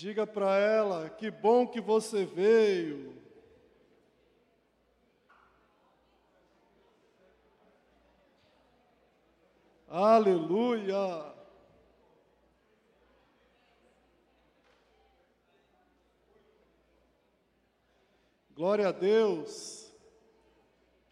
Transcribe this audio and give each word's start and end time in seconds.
Diga 0.00 0.26
para 0.26 0.56
ela: 0.56 1.10
que 1.10 1.30
bom 1.30 1.66
que 1.66 1.78
você 1.78 2.24
veio. 2.24 3.22
Aleluia. 9.86 11.34
Glória 18.54 18.88
a 18.88 18.92
Deus. 18.92 19.92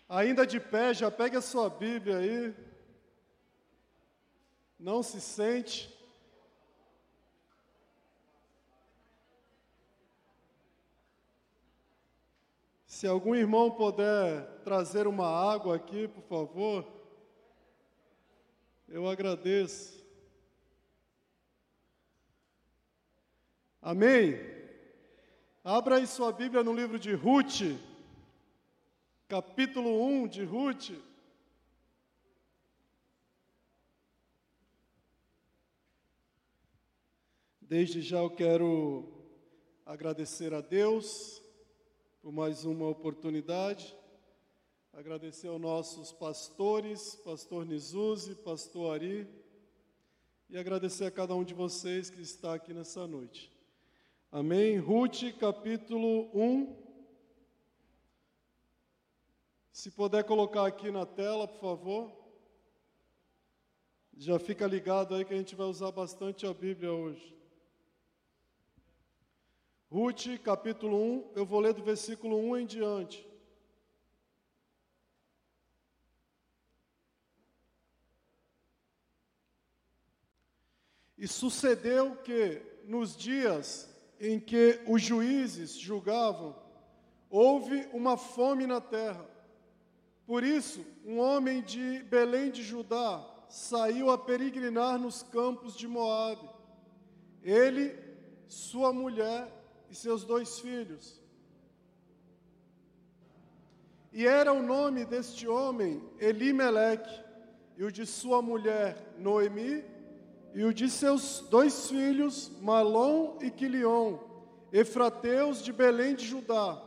Ainda 0.09 0.47
de 0.47 0.59
pé, 0.59 0.95
já 0.95 1.11
pegue 1.11 1.37
a 1.37 1.43
sua 1.43 1.69
Bíblia 1.69 2.17
aí. 2.17 2.55
Não 4.81 5.03
se 5.03 5.21
sente. 5.21 5.98
Se 12.99 13.07
algum 13.07 13.33
irmão 13.33 13.71
puder 13.71 14.45
trazer 14.65 15.07
uma 15.07 15.29
água 15.29 15.77
aqui, 15.77 16.09
por 16.09 16.25
favor, 16.25 16.85
eu 18.89 19.09
agradeço. 19.09 20.05
Amém? 23.81 24.35
Abra 25.63 25.95
aí 25.95 26.09
sua 26.09 26.33
Bíblia 26.33 26.65
no 26.65 26.75
livro 26.75 26.99
de 26.99 27.13
Ruth, 27.15 27.79
capítulo 29.29 30.05
1 30.05 30.27
de 30.27 30.43
Ruth. 30.43 30.91
Desde 37.61 38.03
já 38.03 38.19
eu 38.19 38.31
quero 38.31 39.09
agradecer 39.87 40.53
a 40.53 40.61
Deus 40.61 41.47
por 42.29 42.35
mais 42.35 42.67
uma 42.67 42.87
oportunidade, 42.87 43.97
agradecer 44.93 45.49
aos 45.49 45.59
nossos 45.59 46.13
pastores, 46.13 47.15
pastor 47.25 47.65
Nizuzi, 47.65 48.35
pastor 48.35 48.93
Ari, 48.93 49.27
e 50.51 50.59
agradecer 50.59 51.07
a 51.07 51.11
cada 51.11 51.35
um 51.35 51.43
de 51.43 51.55
vocês 51.55 52.11
que 52.11 52.21
está 52.21 52.53
aqui 52.53 52.75
nessa 52.75 53.07
noite. 53.07 53.51
Amém? 54.31 54.77
Ruth, 54.77 55.23
capítulo 55.41 56.29
1. 56.35 56.77
Se 59.73 59.91
puder 59.91 60.23
colocar 60.23 60.67
aqui 60.67 60.91
na 60.91 61.07
tela, 61.07 61.49
por 61.49 61.61
favor. 61.61 62.13
Já 64.19 64.39
fica 64.39 64.67
ligado 64.67 65.15
aí 65.15 65.25
que 65.25 65.33
a 65.33 65.39
gente 65.39 65.55
vai 65.55 65.67
usar 65.67 65.93
bastante 65.93 66.47
a 66.47 66.53
Bíblia 66.53 66.93
hoje. 66.93 67.38
Ruth, 69.91 70.39
capítulo 70.45 70.99
1, 70.99 71.31
eu 71.35 71.47
vou 71.47 71.61
ler 71.61 71.73
do 71.73 71.83
versículo 71.83 72.37
1 72.37 72.59
em 72.59 72.67
diante. 72.67 73.27
E 81.17 81.27
sucedeu 81.27 82.17
que, 82.17 82.61
nos 82.85 83.17
dias 83.17 83.89
em 84.21 84.39
que 84.39 84.79
os 84.87 85.01
juízes 85.01 85.73
julgavam, 85.73 86.55
houve 87.31 87.89
uma 87.95 88.19
fome 88.19 88.67
na 88.67 88.83
terra. 88.83 89.27
Por 90.27 90.45
isso, 90.45 90.85
um 91.03 91.19
homem 91.19 91.63
de 91.63 92.03
Belém 92.03 92.51
de 92.51 92.63
Judá 92.63 93.27
saiu 93.49 94.11
a 94.11 94.19
peregrinar 94.19 94.99
nos 94.99 95.23
campos 95.23 95.75
de 95.75 95.89
Moabe. 95.89 96.47
Ele, 97.43 97.99
sua 98.47 98.93
mulher 98.93 99.58
e 99.91 99.95
seus 99.95 100.25
dois 100.25 100.61
filhos. 100.61 101.21
E 104.13 104.27
era 104.27 104.53
o 104.53 104.63
nome 104.63 105.05
deste 105.05 105.47
homem 105.47 106.03
Elimeleque, 106.19 107.25
e 107.77 107.85
o 107.85 107.93
de 107.93 108.05
sua 108.05 108.43
mulher 108.43 108.97
Noemi, 109.19 109.85
e 110.55 110.65
o 110.65 110.75
de 110.75 110.91
seus 110.91 111.47
dois 111.49 111.89
filhos, 111.89 112.51
Malom 112.61 113.39
e 113.41 113.51
Quilion, 113.51 114.19
efrateus 114.73 115.63
de 115.63 115.73
Belém 115.73 116.15
de 116.15 116.27
Judá, 116.27 116.83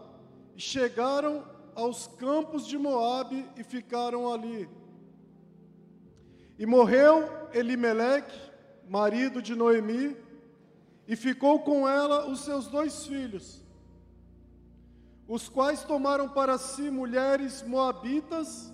e 0.56 0.62
chegaram 0.62 1.48
aos 1.74 2.08
campos 2.08 2.68
de 2.68 2.78
Moabe 2.78 3.46
e 3.56 3.64
ficaram 3.64 4.32
ali. 4.32 4.68
E 6.60 6.66
morreu 6.66 7.30
Elimeleque, 7.54 8.38
marido 8.88 9.42
de 9.42 9.56
Noemi, 9.56 10.18
e 11.12 11.16
ficou 11.18 11.60
com 11.60 11.90
ela 11.90 12.26
os 12.26 12.40
seus 12.40 12.68
dois 12.68 13.06
filhos, 13.06 13.62
os 15.28 15.50
quais 15.50 15.84
tomaram 15.84 16.30
para 16.30 16.58
si 16.58 16.90
mulheres 16.90 17.62
moabitas, 17.64 18.72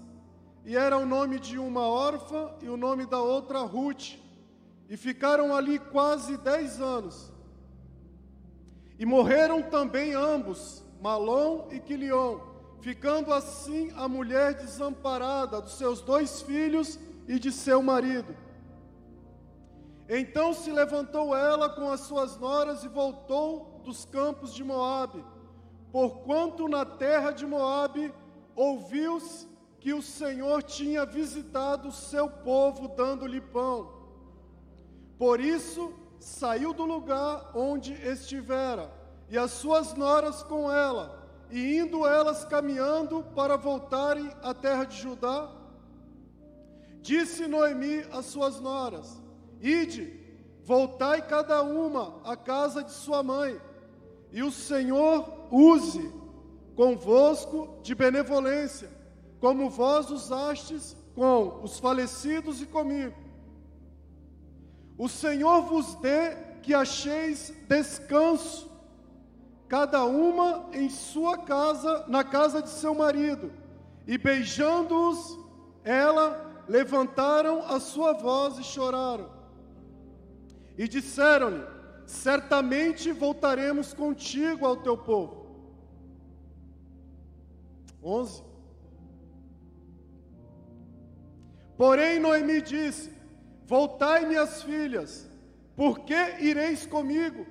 e 0.63 0.75
era 0.75 0.99
o 0.99 1.03
nome 1.03 1.39
de 1.39 1.57
uma 1.57 1.81
órfã 1.87 2.53
e 2.61 2.69
o 2.69 2.77
nome 2.77 3.07
da 3.07 3.19
outra 3.19 3.61
Ruth 3.61 4.19
e 4.87 4.95
ficaram 4.95 5.55
ali 5.55 5.79
quase 5.79 6.37
dez 6.37 6.79
anos. 6.79 7.31
E 8.99 9.05
morreram 9.05 9.63
também 9.63 10.13
ambos, 10.13 10.83
Malom 11.01 11.67
e 11.71 11.79
Quilion, 11.79 12.37
ficando 12.81 13.33
assim 13.33 13.91
a 13.95 14.07
mulher 14.07 14.53
desamparada 14.53 15.59
dos 15.59 15.75
seus 15.75 16.01
dois 16.01 16.43
filhos 16.43 16.99
e 17.27 17.39
de 17.39 17.51
seu 17.51 17.81
marido. 17.81 18.35
Então 20.09 20.53
se 20.53 20.72
levantou 20.72 21.35
ela 21.35 21.69
com 21.69 21.91
as 21.91 22.01
suas 22.01 22.38
noras 22.38 22.84
e 22.84 22.88
voltou 22.88 23.81
dos 23.84 24.06
campos 24.06 24.53
de 24.53 24.63
Moabe, 24.63 25.23
porquanto 25.91 26.68
na 26.68 26.85
terra 26.85 27.31
de 27.31 27.45
Moabe 27.45 28.13
ouviu-se 28.56 29.47
que 29.79 29.94
o 29.94 30.01
Senhor 30.01 30.63
tinha 30.63 31.06
visitado 31.06 31.90
o 31.90 31.91
seu 31.91 32.29
povo 32.29 32.88
dando-lhe 32.88 33.41
pão. 33.41 33.91
Por 35.17 35.40
isso 35.40 35.94
saiu 36.19 36.73
do 36.73 36.85
lugar 36.85 37.51
onde 37.53 37.94
estivera, 37.94 38.91
e 39.29 39.38
as 39.38 39.51
suas 39.51 39.94
noras 39.94 40.41
com 40.41 40.72
ela, 40.72 41.28
e 41.50 41.78
indo 41.78 42.07
elas 42.07 42.46
caminhando 42.46 43.23
para 43.35 43.57
voltarem 43.57 44.29
à 44.41 44.53
terra 44.53 44.85
de 44.85 44.97
Judá, 44.97 45.50
disse 47.01 47.47
Noemi 47.47 48.06
às 48.12 48.25
suas 48.25 48.59
noras: 48.59 49.22
Ide, 49.62 50.13
voltai 50.63 51.22
cada 51.22 51.62
uma 51.63 52.22
à 52.23 52.35
casa 52.35 52.84
de 52.84 52.91
sua 52.91 53.23
mãe, 53.23 53.59
e 54.31 54.44
o 54.44 54.51
Senhor 54.51 55.47
use 55.51 56.12
convosco 56.75 57.79
de 57.81 57.96
benevolência, 57.96 58.90
como 59.40 59.69
vós 59.69 60.12
usastes 60.12 60.96
com 61.16 61.62
os 61.63 61.79
falecidos 61.79 62.62
e 62.62 62.66
comigo 62.66 63.28
o 64.97 65.07
Senhor 65.07 65.62
vos 65.62 65.94
dê 65.96 66.35
que 66.63 66.73
acheis 66.73 67.53
descanso, 67.69 68.69
cada 69.67 70.03
uma 70.06 70.69
em 70.73 70.90
sua 70.90 71.38
casa, 71.38 72.06
na 72.07 72.23
casa 72.23 72.62
de 72.62 72.69
seu 72.69 72.96
marido. 72.96 73.51
E 74.07 74.17
beijando-os, 74.17 75.38
ela 75.84 76.63
levantaram 76.67 77.62
a 77.67 77.79
sua 77.79 78.13
voz 78.13 78.57
e 78.57 78.63
choraram. 78.63 79.29
E 80.77 80.88
disseram-lhe: 80.88 81.65
Certamente 82.05 83.11
voltaremos 83.11 83.93
contigo 83.93 84.65
ao 84.65 84.77
teu 84.77 84.97
povo. 84.97 85.45
11. 88.01 88.43
Porém, 91.75 92.19
Noemi 92.19 92.61
disse: 92.61 93.11
Voltai, 93.66 94.25
minhas 94.25 94.63
filhas, 94.63 95.29
porque 95.75 96.16
ireis 96.39 96.85
comigo? 96.85 97.45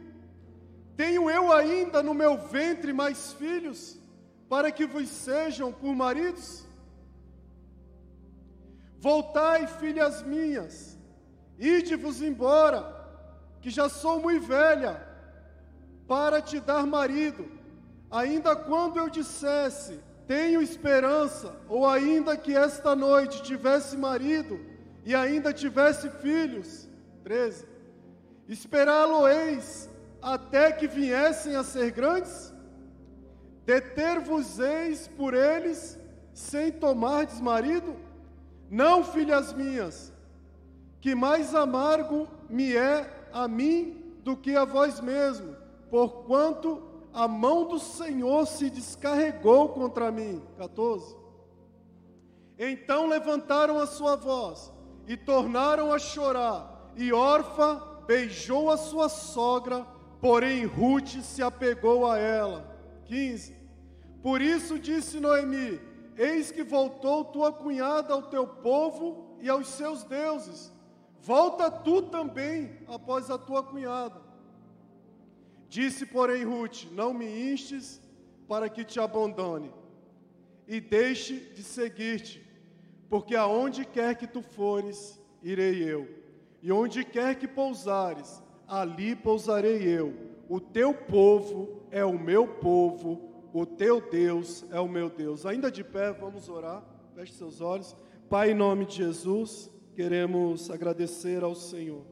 Tenho 0.97 1.29
eu 1.29 1.53
ainda 1.53 2.03
no 2.03 2.15
meu 2.15 2.39
ventre 2.39 2.93
mais 2.93 3.35
filhos, 3.35 4.01
para 4.49 4.73
que 4.73 4.87
vos 4.87 5.09
sejam 5.09 5.71
por 5.71 5.95
maridos? 5.95 6.65
Voltai, 8.99 9.67
filhas 9.67 10.23
minhas, 10.23 10.99
ide-vos 11.59 12.23
embora, 12.23 12.96
que 13.61 13.71
já 13.71 13.89
sou 13.89 14.21
muito 14.21 14.47
velha, 14.47 15.01
para 16.07 16.41
te 16.41 16.61
dar 16.61 16.87
marido. 16.87 17.49
Ainda 18.11 18.55
quando 18.55 18.99
eu 18.99 19.09
dissesse, 19.09 20.01
tenho 20.27 20.63
esperança, 20.63 21.55
ou 21.69 21.89
ainda 21.89 22.37
que 22.37 22.57
esta 22.57 22.95
noite 22.95 23.43
tivesse 23.43 23.97
marido, 23.97 24.61
e 25.05 25.15
ainda 25.15 25.53
tivesse 25.53 26.09
filhos, 26.11 26.89
13, 27.23 27.67
esperá-lo-eis 28.49 29.89
até 30.21 30.73
que 30.73 30.89
viessem 30.89 31.55
a 31.55 31.63
ser 31.63 31.91
grandes? 31.93 32.53
Deter-vos-eis 33.65 35.09
por 35.09 35.35
eles, 35.35 35.99
sem 36.33 36.71
tomardes 36.73 37.41
marido? 37.41 37.97
Não, 38.71 39.05
filhas 39.05 39.53
minhas, 39.53 40.13
que 41.01 41.15
mais 41.15 41.55
amargo 41.55 42.29
me 42.49 42.77
é 42.77 43.16
a 43.37 43.47
mim 43.47 44.03
do 44.25 44.35
que 44.35 44.57
a 44.57 44.65
vós 44.65 44.99
mesmo, 44.99 45.55
porquanto 45.91 46.83
a 47.13 47.29
mão 47.29 47.67
do 47.67 47.79
Senhor 47.79 48.47
se 48.47 48.71
descarregou 48.71 49.69
contra 49.69 50.11
mim. 50.11 50.43
14. 50.57 51.15
Então 52.59 53.07
levantaram 53.07 53.79
a 53.79 53.87
sua 53.87 54.17
voz 54.17 54.73
e 55.07 55.19
tornaram 55.19 55.93
a 55.93 55.99
chorar, 55.99 56.93
e 56.97 57.13
Orfa 57.13 57.75
beijou 58.07 58.71
a 58.71 58.79
sua 58.79 59.11
sogra, 59.11 59.87
porém 60.19 60.65
Ruth 60.65 61.21
se 61.21 61.43
apegou 61.43 62.11
a 62.11 62.17
ela. 62.17 62.75
15. 63.05 63.55
Por 64.23 64.41
isso 64.41 64.79
disse 64.79 65.21
Noemi: 65.21 65.79
Eis 66.17 66.51
que 66.51 66.65
voltou 66.65 67.27
tua 67.27 67.53
cunhada 67.53 68.15
ao 68.15 68.23
teu 68.23 68.47
povo 68.47 69.37
e 69.43 69.49
aos 69.51 69.69
seus 69.69 70.05
deuses. 70.05 70.73
Volta 71.21 71.71
tu 71.71 72.03
também 72.03 72.79
após 72.87 73.31
a 73.31 73.39
tua 73.39 73.63
cunhada. 73.63 74.21
Disse, 75.69 76.07
porém, 76.07 76.45
Ruth: 76.45 76.85
Não 76.93 77.13
me 77.13 77.53
instes 77.53 78.01
para 78.47 78.69
que 78.69 78.85
te 78.85 79.01
abandone 79.01 79.73
e 80.67 80.81
deixe 80.81 81.39
de 81.39 81.63
seguir-te, 81.63 82.45
porque 83.09 83.35
aonde 83.37 83.85
quer 83.85 84.17
que 84.17 84.27
tu 84.27 84.43
fores, 84.43 85.21
irei 85.43 85.83
eu, 85.83 86.09
e 86.63 86.73
onde 86.73 87.05
quer 87.05 87.37
que 87.37 87.47
pousares, 87.47 88.43
ali 88.67 89.15
pousarei 89.15 89.83
eu. 89.83 90.15
O 90.49 90.61
teu 90.61 90.93
povo 90.93 91.83
é 91.91 92.05
o 92.05 92.19
meu 92.19 92.47
povo, 92.47 93.49
o 93.53 93.65
teu 93.65 94.01
Deus 94.01 94.65
é 94.71 94.81
o 94.81 94.89
meu 94.89 95.09
Deus. 95.09 95.47
Ainda 95.47 95.71
de 95.71 95.83
pé, 95.83 96.13
vamos 96.13 96.49
orar. 96.49 96.85
Feche 97.15 97.33
seus 97.33 97.61
olhos. 97.61 97.97
Pai, 98.29 98.51
em 98.51 98.55
nome 98.55 98.87
de 98.87 98.97
Jesus, 98.97 99.71
queremos 99.97 100.71
agradecer 100.71 101.43
ao 101.43 101.55
Senhor. 101.55 102.05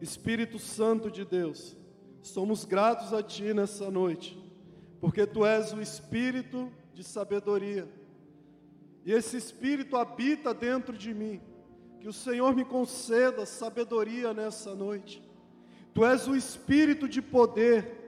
Espírito 0.00 0.58
Santo 0.58 1.10
de 1.10 1.24
Deus, 1.24 1.76
somos 2.22 2.64
gratos 2.64 3.12
a 3.12 3.22
Ti 3.22 3.54
nessa 3.54 3.90
noite, 3.90 4.36
porque 5.00 5.26
Tu 5.26 5.46
és 5.46 5.72
o 5.72 5.80
Espírito 5.80 6.72
de 6.92 7.04
sabedoria 7.04 7.88
e 9.04 9.12
esse 9.12 9.36
Espírito 9.36 9.96
habita 9.96 10.54
dentro 10.54 10.96
de 10.96 11.12
mim. 11.12 11.40
Que 12.00 12.08
o 12.08 12.12
Senhor 12.12 12.54
me 12.54 12.64
conceda 12.64 13.44
sabedoria 13.44 14.32
nessa 14.32 14.74
noite. 14.74 15.22
Tu 15.92 16.04
és 16.04 16.26
o 16.26 16.34
Espírito 16.34 17.06
de 17.06 17.20
poder. 17.20 18.00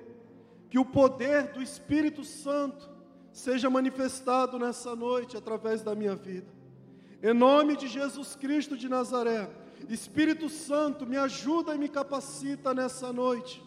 Que 0.70 0.78
o 0.78 0.84
poder 0.84 1.52
do 1.52 1.62
Espírito 1.62 2.24
Santo 2.24 2.88
seja 3.30 3.68
manifestado 3.68 4.58
nessa 4.58 4.96
noite 4.96 5.36
através 5.36 5.82
da 5.82 5.94
minha 5.94 6.16
vida. 6.16 6.55
Em 7.22 7.32
nome 7.32 7.76
de 7.76 7.88
Jesus 7.88 8.36
Cristo 8.36 8.76
de 8.76 8.88
Nazaré, 8.88 9.48
Espírito 9.88 10.48
Santo, 10.48 11.06
me 11.06 11.16
ajuda 11.16 11.74
e 11.74 11.78
me 11.78 11.88
capacita 11.88 12.74
nessa 12.74 13.12
noite 13.12 13.64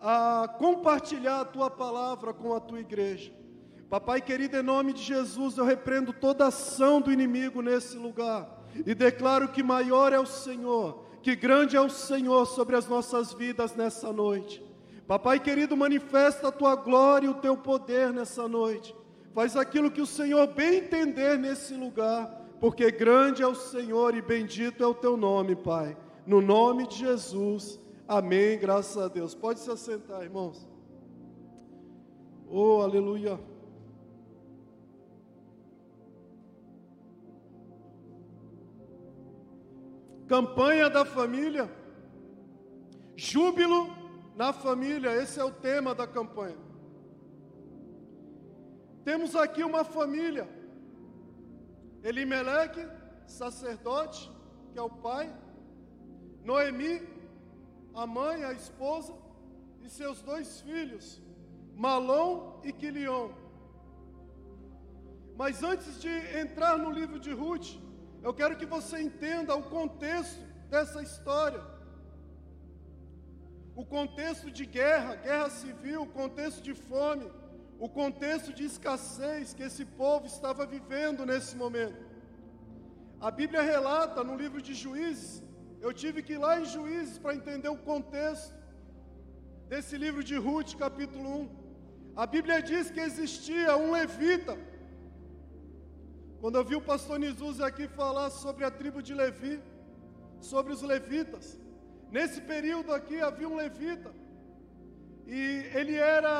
a 0.00 0.48
compartilhar 0.58 1.40
a 1.40 1.44
tua 1.44 1.68
palavra 1.68 2.32
com 2.32 2.54
a 2.54 2.60
tua 2.60 2.80
igreja. 2.80 3.32
Papai 3.90 4.20
querido, 4.20 4.56
em 4.56 4.62
nome 4.62 4.92
de 4.92 5.02
Jesus, 5.02 5.58
eu 5.58 5.64
repreendo 5.64 6.12
toda 6.12 6.46
ação 6.46 7.00
do 7.00 7.12
inimigo 7.12 7.60
nesse 7.60 7.96
lugar 7.96 8.48
e 8.86 8.94
declaro 8.94 9.48
que 9.48 9.62
maior 9.62 10.12
é 10.12 10.18
o 10.18 10.24
Senhor, 10.24 11.04
que 11.22 11.34
grande 11.34 11.76
é 11.76 11.80
o 11.80 11.90
Senhor 11.90 12.46
sobre 12.46 12.76
as 12.76 12.86
nossas 12.86 13.32
vidas 13.32 13.74
nessa 13.74 14.12
noite. 14.12 14.64
Papai 15.08 15.40
querido, 15.40 15.76
manifesta 15.76 16.48
a 16.48 16.52
tua 16.52 16.76
glória 16.76 17.26
e 17.26 17.30
o 17.30 17.34
teu 17.34 17.56
poder 17.56 18.12
nessa 18.12 18.46
noite. 18.46 18.94
Faz 19.34 19.56
aquilo 19.56 19.90
que 19.90 20.00
o 20.00 20.06
Senhor 20.06 20.46
bem 20.46 20.76
entender 20.78 21.36
nesse 21.36 21.74
lugar, 21.74 22.39
porque 22.60 22.90
grande 22.90 23.42
é 23.42 23.46
o 23.46 23.54
Senhor 23.54 24.14
e 24.14 24.20
bendito 24.20 24.84
é 24.84 24.86
o 24.86 24.94
teu 24.94 25.16
nome, 25.16 25.56
Pai. 25.56 25.96
No 26.26 26.42
nome 26.42 26.86
de 26.86 26.98
Jesus. 26.98 27.80
Amém. 28.06 28.58
Graças 28.58 28.96
a 28.98 29.08
Deus. 29.08 29.34
Pode 29.34 29.60
se 29.60 29.70
assentar, 29.70 30.22
irmãos. 30.22 30.68
Oh, 32.46 32.82
aleluia. 32.82 33.40
Campanha 40.28 40.90
da 40.90 41.04
família. 41.04 41.68
Júbilo 43.16 43.88
na 44.36 44.52
família, 44.52 45.14
esse 45.22 45.38
é 45.38 45.44
o 45.44 45.50
tema 45.50 45.94
da 45.94 46.06
campanha. 46.06 46.56
Temos 49.04 49.34
aqui 49.34 49.62
uma 49.62 49.84
família. 49.84 50.59
Elimeleque, 52.02 52.86
sacerdote, 53.26 54.30
que 54.72 54.78
é 54.78 54.82
o 54.82 54.90
pai. 54.90 55.32
Noemi, 56.44 57.06
a 57.94 58.06
mãe, 58.06 58.44
a 58.44 58.52
esposa, 58.52 59.12
e 59.82 59.88
seus 59.88 60.22
dois 60.22 60.60
filhos, 60.60 61.20
Malom 61.74 62.60
e 62.62 62.72
Quilion. 62.72 63.30
Mas 65.36 65.62
antes 65.62 66.00
de 66.00 66.12
entrar 66.38 66.76
no 66.78 66.90
livro 66.90 67.18
de 67.18 67.32
Ruth, 67.32 67.68
eu 68.22 68.32
quero 68.34 68.56
que 68.56 68.66
você 68.66 69.00
entenda 69.00 69.54
o 69.54 69.62
contexto 69.62 70.40
dessa 70.68 71.02
história. 71.02 71.62
O 73.74 73.84
contexto 73.84 74.50
de 74.50 74.66
guerra, 74.66 75.14
guerra 75.16 75.48
civil, 75.48 76.06
contexto 76.06 76.60
de 76.62 76.74
fome, 76.74 77.30
o 77.84 77.88
contexto 78.00 78.50
de 78.58 78.64
escassez 78.70 79.54
que 79.56 79.64
esse 79.68 79.84
povo 80.02 80.24
estava 80.34 80.64
vivendo 80.74 81.26
nesse 81.30 81.52
momento. 81.62 82.00
A 83.28 83.30
Bíblia 83.40 83.62
relata 83.72 84.22
no 84.28 84.36
livro 84.42 84.60
de 84.66 84.74
Juízes, 84.82 85.42
eu 85.86 85.92
tive 86.02 86.22
que 86.26 86.34
ir 86.34 86.42
lá 86.46 86.52
em 86.60 86.66
Juízes 86.74 87.16
para 87.22 87.36
entender 87.40 87.70
o 87.76 87.82
contexto 87.92 88.54
desse 89.70 89.96
livro 90.04 90.22
de 90.30 90.36
Ruth, 90.46 90.72
capítulo 90.84 91.28
1. 91.42 91.48
A 92.22 92.26
Bíblia 92.34 92.58
diz 92.70 92.90
que 92.94 93.00
existia 93.08 93.76
um 93.84 93.90
levita 93.98 94.54
quando 96.40 96.56
eu 96.56 96.64
vi 96.64 96.74
o 96.74 96.86
pastor 96.90 97.18
Nisus 97.18 97.60
aqui 97.60 97.86
falar 97.86 98.28
sobre 98.30 98.64
a 98.64 98.70
tribo 98.70 99.00
de 99.02 99.14
Levi, 99.22 99.54
sobre 100.40 100.72
os 100.72 100.80
levitas, 100.80 101.46
nesse 102.10 102.40
período 102.52 102.94
aqui 102.94 103.20
havia 103.20 103.46
um 103.46 103.56
levita, 103.56 104.10
e 105.30 105.40
ele 105.78 105.96
era 105.96 106.32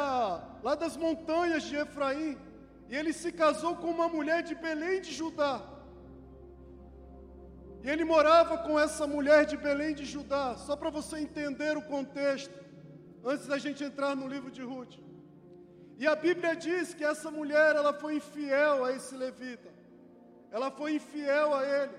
lá 0.66 0.74
das 0.82 0.96
montanhas 1.04 1.62
de 1.68 1.76
Efraim, 1.76 2.32
e 2.88 2.96
ele 3.00 3.12
se 3.12 3.30
casou 3.42 3.72
com 3.80 3.88
uma 3.96 4.08
mulher 4.16 4.40
de 4.42 4.54
Belém 4.54 5.00
de 5.06 5.12
Judá. 5.20 5.54
E 7.82 7.88
ele 7.88 8.04
morava 8.04 8.54
com 8.58 8.78
essa 8.86 9.06
mulher 9.06 9.42
de 9.50 9.56
Belém 9.56 9.94
de 10.00 10.04
Judá, 10.04 10.46
só 10.66 10.74
para 10.80 10.90
você 10.98 11.14
entender 11.26 11.74
o 11.76 11.86
contexto, 11.94 12.54
antes 13.24 13.46
da 13.46 13.58
gente 13.64 13.82
entrar 13.88 14.14
no 14.14 14.26
livro 14.34 14.50
de 14.50 14.62
Ruth. 14.70 14.96
E 16.02 16.06
a 16.06 16.16
Bíblia 16.26 16.54
diz 16.56 16.92
que 16.94 17.04
essa 17.04 17.30
mulher, 17.30 17.70
ela 17.76 17.92
foi 18.02 18.12
infiel 18.16 18.84
a 18.84 18.92
esse 18.92 19.14
levita 19.14 19.70
ela 20.50 20.70
foi 20.70 20.94
infiel 20.96 21.54
a 21.54 21.64
ele, 21.64 21.96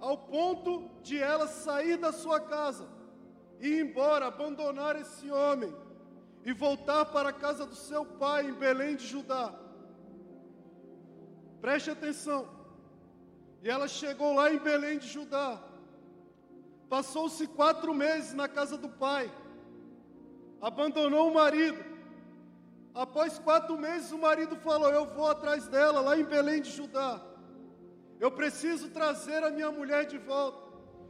ao 0.00 0.18
ponto 0.18 0.90
de 1.02 1.18
ela 1.18 1.46
sair 1.46 1.96
da 1.96 2.12
sua 2.12 2.40
casa 2.40 2.88
e 3.60 3.68
ir 3.68 3.86
embora, 3.86 4.26
abandonar 4.26 4.96
esse 4.96 5.30
homem 5.30 5.72
e 6.44 6.52
voltar 6.52 7.06
para 7.06 7.28
a 7.28 7.32
casa 7.32 7.64
do 7.64 7.74
seu 7.74 8.04
pai 8.04 8.46
em 8.46 8.52
Belém 8.52 8.96
de 8.96 9.06
Judá. 9.06 9.54
Preste 11.60 11.90
atenção. 11.90 12.48
E 13.62 13.70
ela 13.70 13.86
chegou 13.86 14.34
lá 14.34 14.52
em 14.52 14.58
Belém 14.58 14.98
de 14.98 15.06
Judá. 15.06 15.62
Passou-se 16.88 17.46
quatro 17.46 17.94
meses 17.94 18.34
na 18.34 18.48
casa 18.48 18.76
do 18.76 18.88
pai. 18.88 19.30
Abandonou 20.60 21.30
o 21.30 21.34
marido. 21.34 21.82
Após 22.94 23.38
quatro 23.38 23.78
meses, 23.78 24.10
o 24.10 24.18
marido 24.18 24.56
falou: 24.56 24.90
Eu 24.90 25.06
vou 25.06 25.28
atrás 25.30 25.68
dela, 25.68 26.00
lá 26.00 26.16
em 26.18 26.24
Belém 26.24 26.60
de 26.60 26.70
Judá. 26.70 27.20
Eu 28.18 28.30
preciso 28.30 28.90
trazer 28.90 29.42
a 29.44 29.50
minha 29.50 29.70
mulher 29.70 30.04
de 30.06 30.18
volta. 30.18 30.60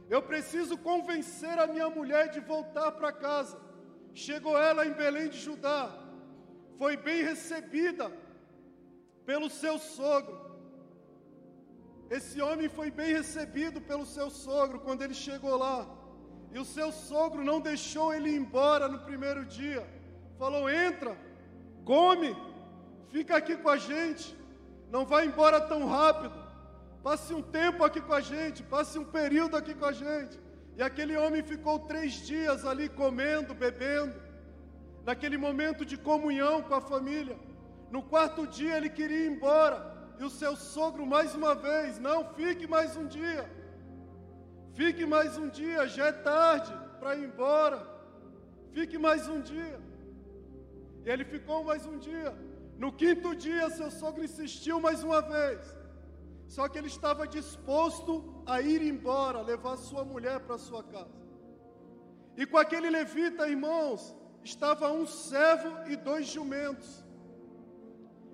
Eu 0.09 0.21
preciso 0.21 0.77
convencer 0.77 1.57
a 1.57 1.67
minha 1.67 1.89
mulher 1.89 2.29
de 2.29 2.39
voltar 2.39 2.91
para 2.91 3.11
casa. 3.11 3.57
Chegou 4.13 4.57
ela 4.57 4.85
em 4.85 4.93
Belém 4.93 5.29
de 5.29 5.39
Judá. 5.39 5.91
Foi 6.77 6.95
bem 6.95 7.23
recebida 7.23 8.11
pelo 9.25 9.49
seu 9.49 9.77
sogro. 9.79 10.37
Esse 12.09 12.41
homem 12.41 12.69
foi 12.69 12.91
bem 12.91 13.11
recebido 13.13 13.81
pelo 13.81 14.05
seu 14.05 14.29
sogro 14.29 14.79
quando 14.79 15.01
ele 15.03 15.13
chegou 15.13 15.55
lá. 15.57 15.87
E 16.51 16.59
o 16.59 16.65
seu 16.65 16.91
sogro 16.91 17.43
não 17.43 17.59
deixou 17.59 18.13
ele 18.13 18.29
ir 18.29 18.35
embora 18.35 18.87
no 18.87 18.99
primeiro 18.99 19.43
dia. 19.45 19.83
Falou: 20.37 20.69
entra, 20.69 21.17
come, 21.83 22.35
fica 23.09 23.35
aqui 23.37 23.57
com 23.57 23.69
a 23.69 23.77
gente. 23.77 24.37
Não 24.91 25.05
vai 25.05 25.25
embora 25.25 25.59
tão 25.59 25.87
rápido. 25.87 26.43
Passe 27.01 27.33
um 27.33 27.41
tempo 27.41 27.83
aqui 27.83 27.99
com 27.99 28.13
a 28.13 28.21
gente, 28.21 28.63
passe 28.63 28.97
um 28.99 29.03
período 29.03 29.57
aqui 29.57 29.73
com 29.73 29.85
a 29.85 29.91
gente. 29.91 30.39
E 30.77 30.81
aquele 30.81 31.15
homem 31.15 31.43
ficou 31.43 31.79
três 31.79 32.13
dias 32.13 32.65
ali 32.65 32.89
comendo, 32.89 33.53
bebendo, 33.53 34.15
naquele 35.05 35.37
momento 35.37 35.85
de 35.85 35.97
comunhão 35.97 36.61
com 36.61 36.75
a 36.75 36.81
família. 36.81 37.37
No 37.91 38.01
quarto 38.01 38.47
dia 38.47 38.77
ele 38.77 38.89
queria 38.89 39.25
ir 39.25 39.31
embora, 39.31 39.77
e 40.19 40.23
o 40.23 40.29
seu 40.29 40.55
sogro 40.55 41.05
mais 41.05 41.35
uma 41.35 41.53
vez: 41.53 41.99
Não, 41.99 42.33
fique 42.33 42.65
mais 42.67 42.95
um 42.97 43.05
dia, 43.05 43.43
fique 44.73 45.05
mais 45.05 45.37
um 45.37 45.47
dia, 45.47 45.87
já 45.87 46.07
é 46.07 46.11
tarde 46.11 46.73
para 46.99 47.15
ir 47.15 47.25
embora. 47.25 47.93
Fique 48.75 48.97
mais 48.97 49.27
um 49.27 49.39
dia. 49.39 49.79
E 51.05 51.09
ele 51.09 51.25
ficou 51.33 51.63
mais 51.63 51.85
um 51.85 51.97
dia. 51.97 52.33
No 52.83 52.91
quinto 52.91 53.35
dia, 53.35 53.69
seu 53.69 53.91
sogro 53.91 54.23
insistiu 54.23 54.79
mais 54.79 55.03
uma 55.03 55.21
vez. 55.21 55.82
Só 56.47 56.67
que 56.67 56.77
ele 56.77 56.87
estava 56.87 57.27
disposto 57.27 58.43
a 58.45 58.61
ir 58.61 58.81
embora, 58.81 59.41
levar 59.41 59.77
sua 59.77 60.03
mulher 60.03 60.39
para 60.41 60.57
sua 60.57 60.83
casa. 60.83 61.23
E 62.37 62.45
com 62.45 62.57
aquele 62.57 62.89
levita, 62.89 63.47
irmãos, 63.47 64.15
estava 64.43 64.91
um 64.91 65.05
servo 65.05 65.89
e 65.89 65.95
dois 65.95 66.27
jumentos. 66.27 67.03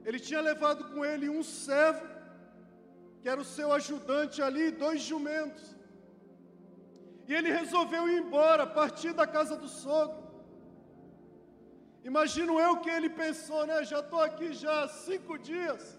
Ele 0.06 0.20
tinha 0.20 0.42
levado 0.42 0.86
com 0.92 1.04
ele 1.04 1.30
um 1.30 1.44
servo, 1.44 2.08
que 3.22 3.30
era 3.30 3.39
o 3.39 3.46
seu 3.46 3.72
ajudante 3.74 4.42
ali, 4.42 4.68
e 4.68 4.72
dois 4.72 5.01
jumentos. 5.01 5.75
E 7.28 7.34
ele 7.34 7.51
resolveu 7.51 8.10
ir 8.10 8.18
embora, 8.22 8.66
partir 8.66 9.13
da 9.13 9.28
casa 9.28 9.56
do 9.56 9.68
sogro. 9.68 10.30
Imagino 12.04 12.60
eu 12.60 12.78
que 12.78 12.89
ele 12.89 13.10
pensou, 13.10 13.66
né? 13.68 13.84
Já 13.84 14.00
estou 14.00 14.22
aqui 14.22 14.54
já 14.54 14.84
há 14.84 14.88
cinco 14.88 15.38
dias, 15.38 15.99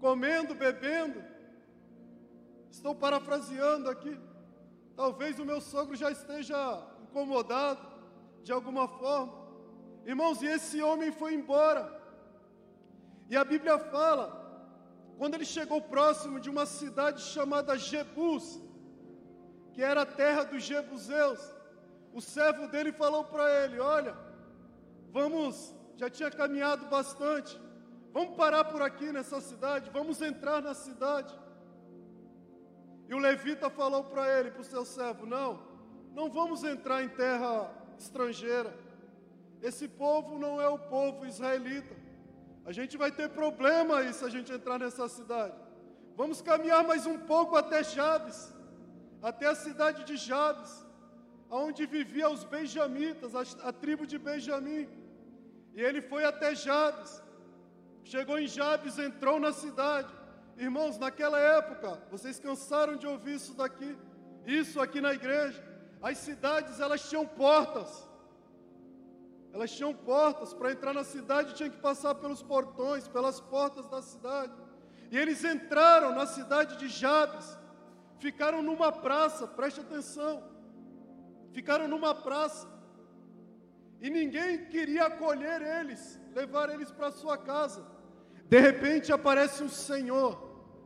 comendo, 0.00 0.54
bebendo. 0.54 1.22
Estou 2.70 2.94
parafraseando 2.94 3.88
aqui. 3.88 4.18
Talvez 4.94 5.38
o 5.38 5.44
meu 5.44 5.60
sogro 5.60 5.94
já 5.96 6.10
esteja 6.10 6.56
incomodado 7.02 7.86
de 8.42 8.52
alguma 8.52 8.86
forma. 8.86 9.32
Irmãos, 10.04 10.40
e 10.42 10.46
esse 10.46 10.82
homem 10.82 11.10
foi 11.10 11.34
embora. 11.34 11.84
E 13.28 13.36
a 13.36 13.44
Bíblia 13.44 13.78
fala, 13.78 14.24
quando 15.18 15.34
ele 15.34 15.44
chegou 15.44 15.80
próximo 15.80 16.38
de 16.38 16.48
uma 16.48 16.64
cidade 16.64 17.22
chamada 17.22 17.76
Jebus, 17.76 18.60
que 19.72 19.82
era 19.82 20.02
a 20.02 20.06
terra 20.06 20.44
dos 20.44 20.62
Jebuseus, 20.62 21.40
o 22.12 22.20
servo 22.20 22.68
dele 22.68 22.92
falou 22.92 23.24
para 23.24 23.64
ele: 23.64 23.78
Olha, 23.80 24.16
vamos, 25.10 25.74
já 25.96 26.08
tinha 26.08 26.30
caminhado 26.30 26.86
bastante, 26.86 27.60
vamos 28.16 28.34
parar 28.34 28.64
por 28.64 28.80
aqui 28.80 29.12
nessa 29.12 29.38
cidade, 29.42 29.90
vamos 29.98 30.22
entrar 30.22 30.62
na 30.62 30.72
cidade. 30.72 31.32
E 33.08 33.14
o 33.14 33.18
levita 33.18 33.68
falou 33.68 34.02
para 34.04 34.24
ele, 34.36 34.50
para 34.52 34.62
o 34.62 34.70
seu 34.74 34.84
servo: 34.86 35.26
Não, 35.26 35.50
não 36.14 36.30
vamos 36.38 36.64
entrar 36.64 37.02
em 37.02 37.10
terra 37.10 37.52
estrangeira. 37.98 38.72
Esse 39.68 39.86
povo 39.86 40.38
não 40.38 40.54
é 40.62 40.68
o 40.76 40.78
povo 40.78 41.26
israelita. 41.26 41.94
A 42.64 42.72
gente 42.78 42.96
vai 43.02 43.10
ter 43.12 43.28
problema 43.40 43.98
aí 43.98 44.10
se 44.14 44.24
a 44.24 44.30
gente 44.30 44.50
entrar 44.50 44.78
nessa 44.78 45.06
cidade. 45.08 45.54
Vamos 46.16 46.40
caminhar 46.40 46.82
mais 46.84 47.04
um 47.06 47.18
pouco 47.18 47.54
até 47.54 47.84
Jabes, 47.84 48.38
até 49.22 49.46
a 49.46 49.54
cidade 49.66 50.04
de 50.04 50.16
Jabes, 50.16 50.72
onde 51.50 51.84
viviam 51.84 52.32
os 52.32 52.44
benjamitas, 52.44 53.34
a, 53.34 53.42
a 53.68 53.72
tribo 53.74 54.06
de 54.06 54.18
Benjamim. 54.18 54.88
E 55.74 55.82
ele 55.82 56.00
foi 56.00 56.24
até 56.24 56.54
Jabes. 56.54 57.25
Chegou 58.10 58.38
em 58.38 58.46
Jabes, 58.46 59.00
entrou 59.00 59.40
na 59.40 59.52
cidade. 59.52 60.08
Irmãos, 60.56 60.96
naquela 60.96 61.40
época, 61.40 62.00
vocês 62.08 62.38
cansaram 62.38 62.94
de 62.96 63.04
ouvir 63.04 63.34
isso 63.34 63.52
daqui, 63.52 63.98
isso 64.46 64.80
aqui 64.80 65.00
na 65.00 65.12
igreja. 65.12 65.60
As 66.00 66.18
cidades, 66.18 66.78
elas 66.78 67.08
tinham 67.08 67.26
portas. 67.26 68.08
Elas 69.52 69.72
tinham 69.72 69.92
portas, 69.92 70.54
para 70.54 70.70
entrar 70.70 70.92
na 70.94 71.02
cidade 71.02 71.54
tinha 71.54 71.68
que 71.68 71.78
passar 71.78 72.14
pelos 72.14 72.42
portões, 72.44 73.08
pelas 73.08 73.40
portas 73.40 73.88
da 73.88 74.00
cidade. 74.00 74.54
E 75.10 75.18
eles 75.18 75.42
entraram 75.42 76.14
na 76.14 76.26
cidade 76.26 76.76
de 76.76 76.86
Jabes, 76.86 77.58
ficaram 78.20 78.62
numa 78.62 78.92
praça, 78.92 79.48
preste 79.48 79.80
atenção. 79.80 80.44
Ficaram 81.52 81.88
numa 81.88 82.14
praça. 82.14 82.68
E 84.00 84.08
ninguém 84.10 84.66
queria 84.66 85.06
acolher 85.06 85.60
eles, 85.60 86.20
levar 86.32 86.70
eles 86.70 86.92
para 86.92 87.10
sua 87.10 87.36
casa. 87.36 87.95
De 88.48 88.60
repente 88.60 89.12
aparece 89.12 89.62
um 89.62 89.68
senhor, 89.68 90.40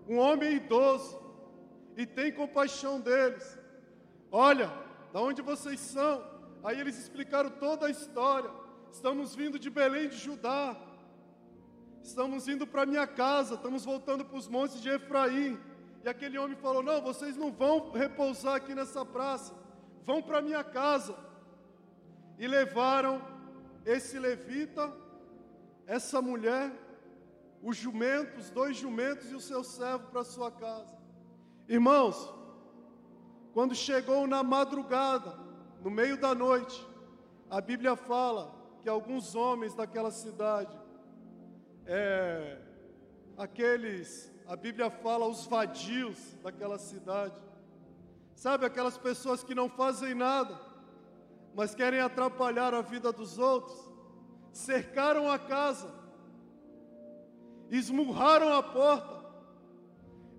um 0.08 0.18
homem 0.18 0.56
idoso, 0.56 1.20
e 1.96 2.06
tem 2.06 2.32
compaixão 2.32 3.00
deles. 3.00 3.58
Olha, 4.32 4.72
da 5.12 5.20
onde 5.20 5.42
vocês 5.42 5.78
são? 5.80 6.24
Aí 6.64 6.80
eles 6.80 6.98
explicaram 6.98 7.50
toda 7.50 7.86
a 7.86 7.90
história. 7.90 8.50
Estamos 8.90 9.34
vindo 9.34 9.58
de 9.58 9.68
Belém 9.68 10.08
de 10.08 10.16
Judá. 10.16 10.76
Estamos 12.02 12.48
indo 12.48 12.66
para 12.66 12.86
minha 12.86 13.06
casa, 13.06 13.54
estamos 13.54 13.84
voltando 13.84 14.24
para 14.24 14.38
os 14.38 14.48
montes 14.48 14.80
de 14.80 14.88
Efraim. 14.88 15.58
E 16.02 16.08
aquele 16.08 16.38
homem 16.38 16.56
falou: 16.56 16.82
Não, 16.82 17.02
vocês 17.02 17.36
não 17.36 17.52
vão 17.52 17.90
repousar 17.90 18.54
aqui 18.54 18.74
nessa 18.74 19.04
praça, 19.04 19.52
vão 20.06 20.22
para 20.22 20.40
minha 20.40 20.64
casa. 20.64 21.14
E 22.38 22.46
levaram 22.46 23.20
esse 23.84 24.18
levita, 24.18 24.90
essa 25.86 26.22
mulher, 26.22 26.72
os 27.62 27.76
jumentos, 27.76 28.50
dois 28.50 28.76
jumentos 28.76 29.30
e 29.30 29.34
o 29.34 29.40
seu 29.40 29.62
servo 29.62 30.08
para 30.10 30.24
sua 30.24 30.50
casa. 30.50 30.96
Irmãos, 31.68 32.32
quando 33.52 33.74
chegou 33.74 34.26
na 34.26 34.42
madrugada, 34.42 35.38
no 35.82 35.90
meio 35.90 36.16
da 36.16 36.34
noite, 36.34 36.86
a 37.50 37.60
Bíblia 37.60 37.96
fala 37.96 38.54
que 38.80 38.88
alguns 38.88 39.34
homens 39.34 39.74
daquela 39.74 40.10
cidade, 40.10 40.78
é, 41.84 42.58
aqueles, 43.36 44.32
a 44.46 44.56
Bíblia 44.56 44.90
fala 44.90 45.26
os 45.26 45.46
vadios 45.46 46.18
daquela 46.42 46.78
cidade, 46.78 47.42
sabe 48.34 48.64
aquelas 48.64 48.96
pessoas 48.96 49.44
que 49.44 49.54
não 49.54 49.68
fazem 49.68 50.14
nada, 50.14 50.58
mas 51.54 51.74
querem 51.74 52.00
atrapalhar 52.00 52.72
a 52.72 52.80
vida 52.80 53.12
dos 53.12 53.38
outros, 53.38 53.78
cercaram 54.52 55.30
a 55.30 55.38
casa, 55.38 55.99
esmurraram 57.70 58.52
a 58.52 58.62
porta, 58.62 59.20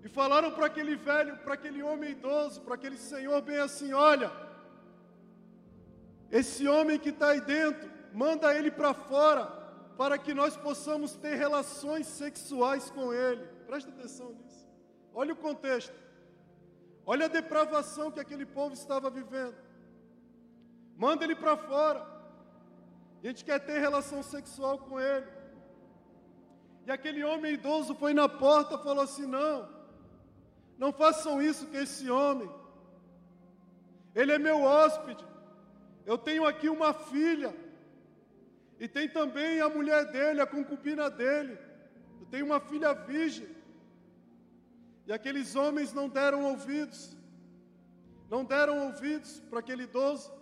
e 0.04 0.08
falaram 0.08 0.50
para 0.50 0.66
aquele 0.66 0.96
velho, 0.96 1.38
para 1.38 1.54
aquele 1.54 1.82
homem 1.82 2.10
idoso, 2.10 2.60
para 2.60 2.74
aquele 2.74 2.96
senhor 2.96 3.40
bem 3.40 3.58
assim: 3.58 3.92
olha, 3.92 4.30
esse 6.30 6.66
homem 6.66 6.98
que 6.98 7.10
está 7.10 7.28
aí 7.28 7.40
dentro, 7.40 7.90
manda 8.12 8.54
ele 8.54 8.70
para 8.70 8.92
fora, 8.92 9.46
para 9.96 10.18
que 10.18 10.34
nós 10.34 10.56
possamos 10.56 11.16
ter 11.16 11.34
relações 11.36 12.06
sexuais 12.06 12.90
com 12.90 13.12
ele. 13.12 13.44
Presta 13.66 13.90
atenção 13.90 14.32
nisso. 14.32 14.68
Olha 15.14 15.32
o 15.32 15.36
contexto. 15.36 15.94
Olha 17.04 17.26
a 17.26 17.28
depravação 17.28 18.10
que 18.10 18.20
aquele 18.20 18.46
povo 18.46 18.74
estava 18.74 19.10
vivendo. 19.10 19.56
Manda 20.96 21.24
ele 21.24 21.34
para 21.34 21.56
fora. 21.56 22.06
A 23.22 23.26
gente 23.26 23.44
quer 23.44 23.58
ter 23.60 23.78
relação 23.78 24.22
sexual 24.22 24.78
com 24.78 25.00
ele. 25.00 25.26
E 26.86 26.90
aquele 26.90 27.22
homem 27.22 27.54
idoso 27.54 27.94
foi 27.94 28.12
na 28.12 28.28
porta 28.28 28.74
e 28.74 28.82
falou 28.82 29.04
assim: 29.04 29.26
Não, 29.26 29.68
não 30.78 30.92
façam 30.92 31.40
isso 31.40 31.66
com 31.66 31.76
esse 31.76 32.10
homem. 32.10 32.50
Ele 34.14 34.32
é 34.32 34.38
meu 34.38 34.62
hóspede. 34.62 35.24
Eu 36.04 36.18
tenho 36.18 36.44
aqui 36.44 36.68
uma 36.68 36.92
filha. 36.92 37.54
E 38.78 38.88
tem 38.88 39.08
também 39.08 39.60
a 39.60 39.68
mulher 39.68 40.10
dele, 40.10 40.40
a 40.40 40.46
concubina 40.46 41.08
dele. 41.08 41.56
Eu 42.20 42.26
tenho 42.26 42.46
uma 42.46 42.58
filha 42.60 42.92
virgem. 42.92 43.48
E 45.06 45.12
aqueles 45.12 45.54
homens 45.54 45.92
não 45.92 46.08
deram 46.08 46.44
ouvidos. 46.44 47.16
Não 48.28 48.44
deram 48.44 48.86
ouvidos 48.86 49.40
para 49.48 49.60
aquele 49.60 49.84
idoso. 49.84 50.32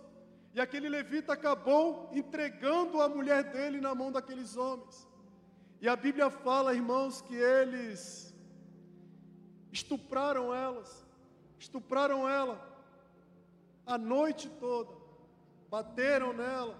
E 0.53 0.59
aquele 0.59 0.89
levita 0.89 1.33
acabou 1.33 2.09
entregando 2.13 3.01
a 3.01 3.07
mulher 3.07 3.43
dele 3.43 3.79
na 3.79 3.93
mão 3.93 4.11
daqueles 4.11 4.57
homens. 4.57 5.07
E 5.81 5.89
a 5.89 5.95
Bíblia 5.95 6.29
fala, 6.29 6.75
irmãos, 6.75 7.21
que 7.21 7.33
eles 7.33 8.31
estupraram 9.71 10.53
elas, 10.53 11.03
estupraram 11.57 12.29
ela 12.29 12.55
a 13.83 13.97
noite 13.97 14.47
toda, 14.47 14.93
bateram 15.71 16.33
nela, 16.33 16.77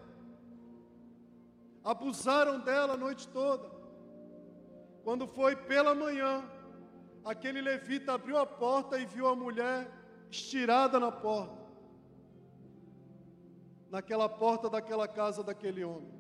abusaram 1.84 2.60
dela 2.60 2.94
a 2.94 2.98
noite 2.98 3.28
toda. 3.30 3.72
Quando 5.04 5.26
foi 5.26 5.56
pela 5.56 5.96
manhã, 5.96 6.48
aquele 7.26 7.60
levita 7.60 8.14
abriu 8.14 8.38
a 8.38 8.46
porta 8.46 9.00
e 9.00 9.06
viu 9.08 9.28
a 9.28 9.36
mulher 9.36 9.90
estirada 10.30 11.00
na 11.00 11.12
porta, 11.12 11.60
naquela 13.90 14.30
porta 14.30 14.70
daquela 14.70 15.08
casa 15.08 15.44
daquele 15.44 15.84
homem. 15.84 16.14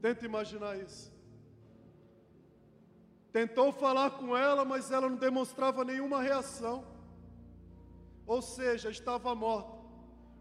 Tenta 0.00 0.24
imaginar 0.24 0.78
isso. 0.78 1.11
Tentou 3.32 3.72
falar 3.72 4.10
com 4.10 4.36
ela, 4.36 4.64
mas 4.64 4.90
ela 4.90 5.08
não 5.08 5.16
demonstrava 5.16 5.84
nenhuma 5.84 6.20
reação. 6.20 6.84
Ou 8.26 8.42
seja, 8.42 8.90
estava 8.90 9.34
morta. 9.34 9.80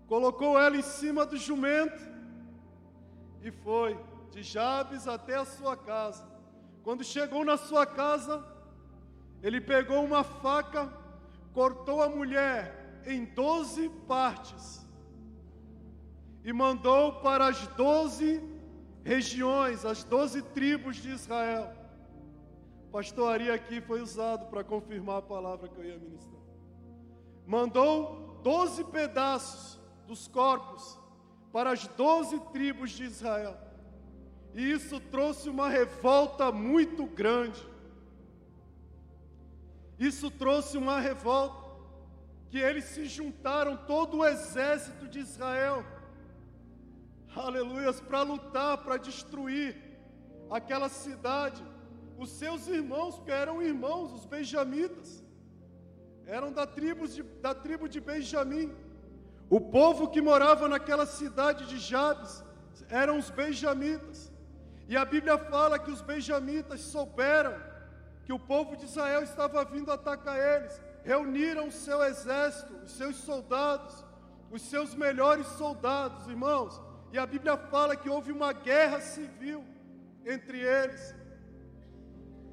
Colocou 0.08 0.60
ela 0.60 0.76
em 0.76 0.82
cima 0.82 1.26
do 1.26 1.38
jumento 1.38 2.04
e 3.42 3.50
foi 3.50 3.98
de 4.30 4.44
Jabes 4.44 5.08
até 5.08 5.36
a 5.36 5.46
sua 5.46 5.78
casa. 5.78 6.30
Quando 6.84 7.04
chegou 7.04 7.46
na 7.46 7.58
sua 7.58 7.86
casa, 7.86 8.46
ele 9.42 9.62
pegou 9.62 10.04
uma 10.04 10.24
faca, 10.24 10.92
cortou 11.54 12.02
a 12.02 12.10
mulher 12.10 13.02
em 13.06 13.26
doze 13.26 13.90
partes 14.08 14.86
e 16.44 16.52
mandou 16.52 17.22
para 17.22 17.48
as 17.48 17.68
doze 17.68 18.42
regiões, 19.04 19.86
as 19.86 20.04
doze 20.04 20.42
tribos 20.42 20.98
de 20.98 21.10
Israel. 21.10 21.81
Pastor 22.92 23.32
Ari 23.32 23.50
aqui 23.50 23.80
foi 23.80 24.02
usado 24.02 24.48
para 24.48 24.66
confirmar 24.66 25.20
a 25.20 25.22
palavra 25.22 25.70
que 25.70 25.78
eu 25.78 25.86
ia 25.86 25.98
ministrar. 25.98 26.42
Mandou 27.48 28.40
doze 28.44 28.84
pedaços 28.84 29.80
dos 30.06 30.28
corpos 30.28 31.00
para 31.54 31.72
as 31.72 31.88
doze 31.88 32.38
tribos 32.52 32.92
de 32.92 33.06
Israel. 33.06 33.58
E 34.54 34.70
isso 34.72 35.00
trouxe 35.00 35.50
uma 35.50 35.70
revolta 35.70 36.52
muito 36.52 37.06
grande. 37.06 37.66
Isso 39.98 40.30
trouxe 40.30 40.78
uma 40.78 41.00
revolta 41.00 41.62
que 42.50 42.58
eles 42.58 42.84
se 42.86 43.06
juntaram 43.06 43.78
todo 43.78 44.18
o 44.18 44.26
exército 44.26 45.08
de 45.08 45.20
Israel. 45.20 45.86
Aleluias, 47.34 48.02
para 48.02 48.22
lutar, 48.24 48.80
para 48.80 48.98
destruir 48.98 49.78
aquela 50.50 50.90
cidade. 50.90 51.71
Os 52.24 52.30
seus 52.30 52.68
irmãos, 52.68 53.18
que 53.26 53.32
eram 53.32 53.64
irmãos, 53.64 54.14
os 54.14 54.26
benjamitas, 54.26 55.24
eram 56.28 56.52
da 56.58 56.68
tribo 56.68 57.08
de, 57.08 57.24
da 57.46 57.54
tribo 57.56 57.90
de 57.90 58.00
Benjamim. 58.00 58.72
O 59.50 59.60
povo 59.60 60.08
que 60.08 60.22
morava 60.22 60.68
naquela 60.70 61.08
cidade 61.08 61.66
de 61.66 61.80
Jabes 61.80 62.44
eram 62.90 63.18
os 63.18 63.32
benjamitas. 63.32 64.32
E 64.88 64.96
a 64.96 65.04
Bíblia 65.04 65.36
fala 65.40 65.80
que 65.80 65.90
os 65.90 66.04
benjamitas 66.04 66.82
souberam 66.82 67.56
que 68.24 68.32
o 68.32 68.38
povo 68.38 68.78
de 68.78 68.86
Israel 68.86 69.24
estava 69.24 69.66
vindo 69.66 69.92
atacar 69.92 70.38
eles. 70.38 70.80
Reuniram 71.04 71.70
o 71.70 71.72
seu 71.72 72.04
exército, 72.04 72.72
os 72.86 72.92
seus 72.92 73.16
soldados, 73.16 74.06
os 74.52 74.62
seus 74.62 74.94
melhores 74.94 75.48
soldados, 75.62 76.28
irmãos. 76.28 76.80
E 77.12 77.18
a 77.18 77.26
Bíblia 77.26 77.58
fala 77.58 77.96
que 77.96 78.12
houve 78.12 78.32
uma 78.32 78.54
guerra 78.54 79.02
civil 79.02 79.66
entre 80.24 80.60
eles. 80.60 81.20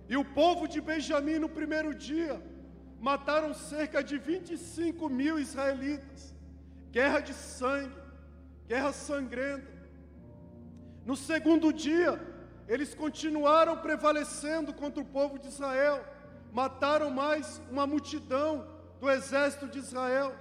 E 0.08 0.16
o 0.16 0.24
povo 0.24 0.66
de 0.66 0.80
Benjamim, 0.80 1.38
no 1.38 1.48
primeiro 1.48 1.94
dia, 1.94 2.42
mataram 2.98 3.52
cerca 3.54 4.02
de 4.02 4.16
25 4.18 5.08
mil 5.08 5.38
israelitas 5.38 6.34
guerra 6.90 7.20
de 7.20 7.34
sangue, 7.34 7.94
guerra 8.66 8.92
sangrenta. 8.92 9.70
No 11.04 11.16
segundo 11.16 11.72
dia, 11.72 12.20
eles 12.66 12.94
continuaram 12.94 13.76
prevalecendo 13.78 14.72
contra 14.72 15.02
o 15.02 15.06
povo 15.06 15.38
de 15.38 15.48
Israel, 15.48 16.04
mataram 16.52 17.10
mais 17.10 17.60
uma 17.70 17.86
multidão 17.86 18.66
do 19.00 19.08
exército 19.10 19.68
de 19.68 19.78
Israel. 19.78 20.34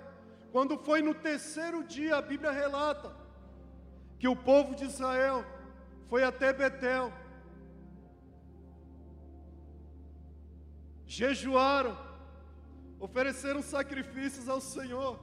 Quando 0.52 0.78
foi 0.78 1.02
no 1.02 1.14
terceiro 1.14 1.84
dia, 1.84 2.16
a 2.16 2.22
Bíblia 2.22 2.52
relata 2.52 3.14
que 4.20 4.28
o 4.28 4.36
povo 4.36 4.74
de 4.74 4.86
Israel 4.86 5.46
foi 6.10 6.24
até 6.24 6.52
Betel, 6.52 7.12
jejuaram, 11.08 11.98
ofereceram 13.00 13.62
sacrifícios 13.62 14.50
ao 14.50 14.60
Senhor. 14.60 15.18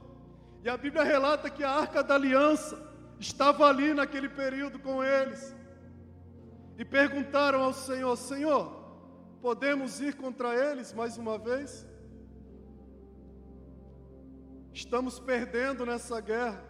E 0.63 0.67
a 0.67 0.75
Bíblia 0.75 1.03
relata 1.03 1.49
que 1.49 1.63
a 1.63 1.69
arca 1.69 2.03
da 2.03 2.15
aliança 2.15 2.75
estava 3.19 3.67
ali 3.67 3.93
naquele 3.93 4.27
período 4.27 4.79
com 4.79 5.03
eles. 5.03 5.55
E 6.77 6.83
perguntaram 6.83 7.61
ao 7.61 7.73
Senhor: 7.73 8.15
Senhor, 8.17 8.65
podemos 9.41 10.01
ir 10.01 10.15
contra 10.15 10.55
eles 10.55 10.91
mais 10.91 11.17
uma 11.17 11.37
vez? 11.37 11.87
Estamos 14.73 15.19
perdendo 15.19 15.85
nessa 15.85 16.19
guerra. 16.19 16.61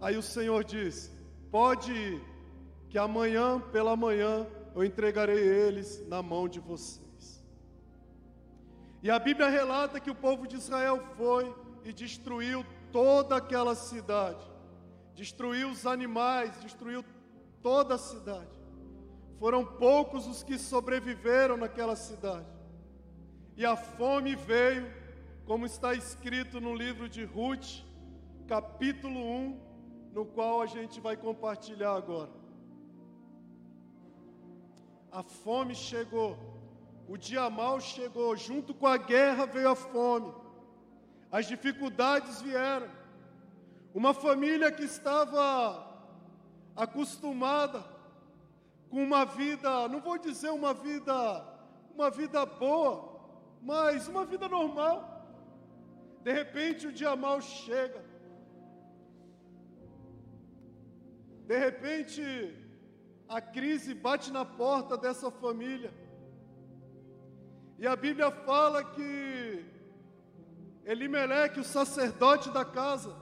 Aí 0.00 0.16
o 0.16 0.22
Senhor 0.22 0.62
diz: 0.62 1.10
Pode 1.50 1.90
ir, 1.90 2.22
que 2.90 2.98
amanhã 2.98 3.58
pela 3.72 3.96
manhã 3.96 4.46
eu 4.74 4.84
entregarei 4.84 5.38
eles 5.38 6.06
na 6.06 6.22
mão 6.22 6.46
de 6.46 6.60
vocês. 6.60 7.03
E 9.04 9.10
a 9.10 9.18
Bíblia 9.18 9.50
relata 9.50 10.00
que 10.00 10.10
o 10.10 10.14
povo 10.14 10.46
de 10.46 10.56
Israel 10.56 10.98
foi 11.14 11.54
e 11.84 11.92
destruiu 11.92 12.64
toda 12.90 13.36
aquela 13.36 13.74
cidade, 13.74 14.42
destruiu 15.14 15.68
os 15.68 15.84
animais, 15.86 16.58
destruiu 16.62 17.04
toda 17.62 17.96
a 17.96 17.98
cidade. 17.98 18.58
Foram 19.38 19.62
poucos 19.62 20.26
os 20.26 20.42
que 20.42 20.58
sobreviveram 20.58 21.58
naquela 21.58 21.96
cidade. 21.96 22.48
E 23.58 23.66
a 23.66 23.76
fome 23.76 24.34
veio, 24.34 24.90
como 25.44 25.66
está 25.66 25.92
escrito 25.92 26.58
no 26.58 26.74
livro 26.74 27.06
de 27.06 27.24
Ruth, 27.26 27.82
capítulo 28.48 29.20
1, 29.20 29.60
no 30.14 30.24
qual 30.24 30.62
a 30.62 30.66
gente 30.66 30.98
vai 30.98 31.14
compartilhar 31.14 31.94
agora. 31.94 32.32
A 35.12 35.22
fome 35.22 35.74
chegou, 35.74 36.53
o 37.08 37.16
dia 37.16 37.48
mal 37.50 37.80
chegou, 37.80 38.36
junto 38.36 38.72
com 38.74 38.86
a 38.86 38.96
guerra 38.96 39.46
veio 39.46 39.70
a 39.70 39.76
fome 39.76 40.44
as 41.36 41.46
dificuldades 41.46 42.40
vieram. 42.40 42.88
Uma 43.92 44.14
família 44.14 44.70
que 44.70 44.84
estava 44.84 45.42
acostumada 46.76 47.84
com 48.88 49.02
uma 49.02 49.24
vida, 49.24 49.88
não 49.88 50.00
vou 50.00 50.16
dizer 50.16 50.50
uma 50.50 50.72
vida, 50.72 51.14
uma 51.92 52.08
vida 52.08 52.46
boa, 52.46 52.94
mas 53.60 54.06
uma 54.06 54.24
vida 54.24 54.48
normal. 54.48 54.96
De 56.22 56.32
repente 56.32 56.86
o 56.86 56.92
dia 56.92 57.16
mal 57.16 57.40
chega. 57.40 58.00
De 61.48 61.58
repente 61.58 62.22
a 63.28 63.40
crise 63.40 63.92
bate 63.92 64.30
na 64.30 64.44
porta 64.44 64.96
dessa 64.96 65.32
família. 65.32 65.92
E 67.78 67.86
a 67.86 67.96
Bíblia 67.96 68.30
fala 68.30 68.84
que 68.84 69.64
Elimeleque, 70.84 71.60
o 71.60 71.64
sacerdote 71.64 72.50
da 72.50 72.64
casa, 72.64 73.14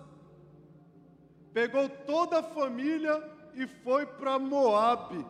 pegou 1.52 1.88
toda 1.88 2.40
a 2.40 2.42
família 2.42 3.22
e 3.54 3.66
foi 3.66 4.04
para 4.04 4.38
Moabe. 4.38 5.24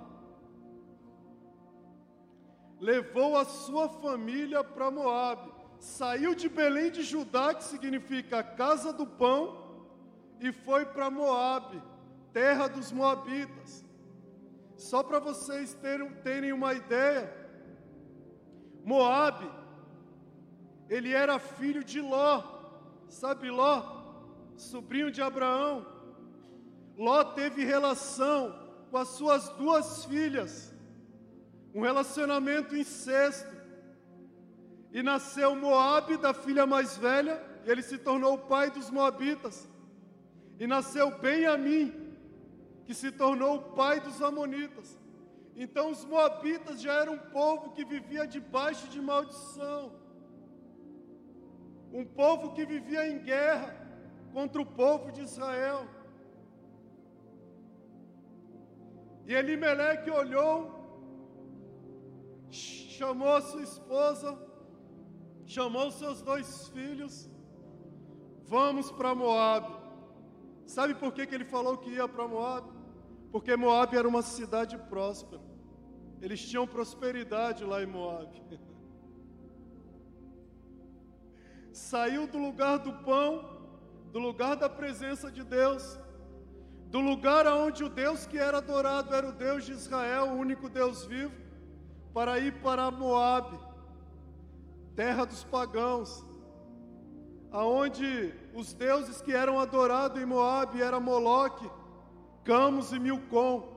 Levou 2.81 3.37
a 3.37 3.45
sua 3.45 3.89
família 3.89 4.65
para 4.65 4.91
Moabe. 4.91 5.53
Saiu 5.79 6.35
de 6.35 6.49
Belém 6.49 6.91
de 6.91 7.03
Judá, 7.03 7.55
que 7.55 7.65
significa 7.65 8.43
casa 8.43 8.93
do 8.93 9.07
pão, 9.07 9.61
e 10.41 10.53
foi 10.53 10.87
para 10.87 11.11
Moabe, 11.11 11.83
terra 12.33 12.69
dos 12.69 12.91
moabitas. 12.91 13.85
Só 14.77 15.03
para 15.03 15.19
vocês 15.19 15.75
terem, 15.75 16.11
terem 16.23 16.53
uma 16.53 16.73
ideia, 16.73 17.42
Moabe 18.85 19.63
ele 20.93 21.11
era 21.11 21.39
filho 21.39 21.83
de 21.83 22.03
Ló. 22.03 22.43
Sabe 23.09 23.51
Ló? 23.51 24.03
Sobrinho 24.57 25.11
de 25.11 25.23
Abraão. 25.23 25.87
Ló 26.99 27.25
teve 27.25 27.65
relação 27.65 28.55
com 28.91 28.99
as 28.99 29.09
suas 29.09 29.49
duas 29.51 30.05
filhas. 30.05 30.75
Um 31.75 31.81
relacionamento 31.81 32.77
incesto. 32.77 33.51
E 34.93 35.03
nasceu 35.03 35.57
Moabe, 35.57 36.19
da 36.19 36.35
filha 36.35 36.67
mais 36.67 36.99
velha, 36.99 37.43
e 37.65 37.71
ele 37.71 37.81
se 37.81 37.97
tornou 37.97 38.35
o 38.35 38.39
pai 38.47 38.71
dos 38.71 38.91
moabitas. 38.91 39.67
E 40.61 40.67
nasceu 40.67 41.19
Benjamim, 41.19 42.15
que 42.85 42.93
se 42.93 43.11
tornou 43.11 43.57
o 43.57 43.63
pai 43.63 43.99
dos 44.01 44.21
amonitas. 44.21 44.99
Então 45.55 45.91
os 45.91 46.05
moabitas 46.05 46.81
já 46.81 46.95
eram 47.01 47.15
um 47.15 47.19
povo 47.19 47.73
que 47.73 47.85
vivia 47.85 48.27
debaixo 48.27 48.89
de 48.89 49.01
maldição 49.01 50.03
um 51.93 52.05
povo 52.05 52.53
que 52.55 52.65
vivia 52.65 53.07
em 53.07 53.19
guerra 53.19 53.77
contra 54.33 54.61
o 54.61 54.67
povo 54.67 55.13
de 55.13 55.21
Israel. 55.21 55.87
E 59.27 59.35
Elimeleque 59.35 60.11
olhou, 60.11 60.57
chamou 62.51 63.41
sua 63.43 63.63
esposa, 63.63 64.39
chamou 65.45 65.91
seus 65.91 66.23
dois 66.23 66.69
filhos, 66.69 67.31
vamos 68.45 68.91
para 68.91 69.15
Moab. 69.15 69.67
Sabe 70.67 70.95
por 70.95 71.13
que, 71.13 71.27
que 71.27 71.35
ele 71.35 71.45
falou 71.45 71.77
que 71.77 71.91
ia 71.91 72.09
para 72.09 72.27
Moab? 72.27 72.67
Porque 73.33 73.57
Moab 73.57 73.97
era 73.97 74.07
uma 74.07 74.23
cidade 74.23 74.77
próspera. 74.79 75.43
Eles 76.21 76.41
tinham 76.49 76.67
prosperidade 76.67 77.65
lá 77.65 77.83
em 77.83 77.87
Moab. 77.87 78.31
saiu 81.73 82.27
do 82.27 82.39
lugar 82.39 82.79
do 82.79 82.93
pão, 83.05 83.31
do 84.13 84.19
lugar 84.19 84.57
da 84.57 84.69
presença 84.69 85.31
de 85.31 85.43
Deus, 85.43 85.99
do 86.87 87.01
lugar 87.01 87.47
onde 87.47 87.83
o 87.83 87.89
Deus 87.89 88.27
que 88.27 88.39
era 88.39 88.59
adorado 88.59 89.15
era 89.15 89.29
o 89.29 89.33
Deus 89.33 89.65
de 89.65 89.73
Israel, 89.73 90.29
o 90.29 90.37
único 90.37 90.69
Deus 90.69 91.05
vivo, 91.07 91.33
para 92.13 92.39
ir 92.39 92.53
para 92.61 92.91
Moabe, 92.91 93.59
terra 94.95 95.25
dos 95.25 95.43
pagãos, 95.45 96.23
aonde 97.51 98.35
os 98.55 98.75
deuses 98.75 99.23
que 99.23 99.33
eram 99.33 99.59
adorados 99.59 100.21
em 100.21 100.27
Moabe 100.27 100.83
era 100.83 101.01
Moloque, 101.01 101.71
Camus 102.45 102.93
e 102.93 102.99
Milcom. 102.99 103.69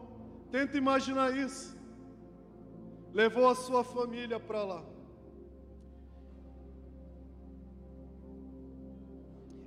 Tenta 0.51 0.77
imaginar 0.77 1.35
isso. 1.35 1.75
Levou 3.13 3.47
a 3.47 3.55
sua 3.55 3.83
família 3.83 4.39
para 4.39 4.63
lá. 4.63 4.83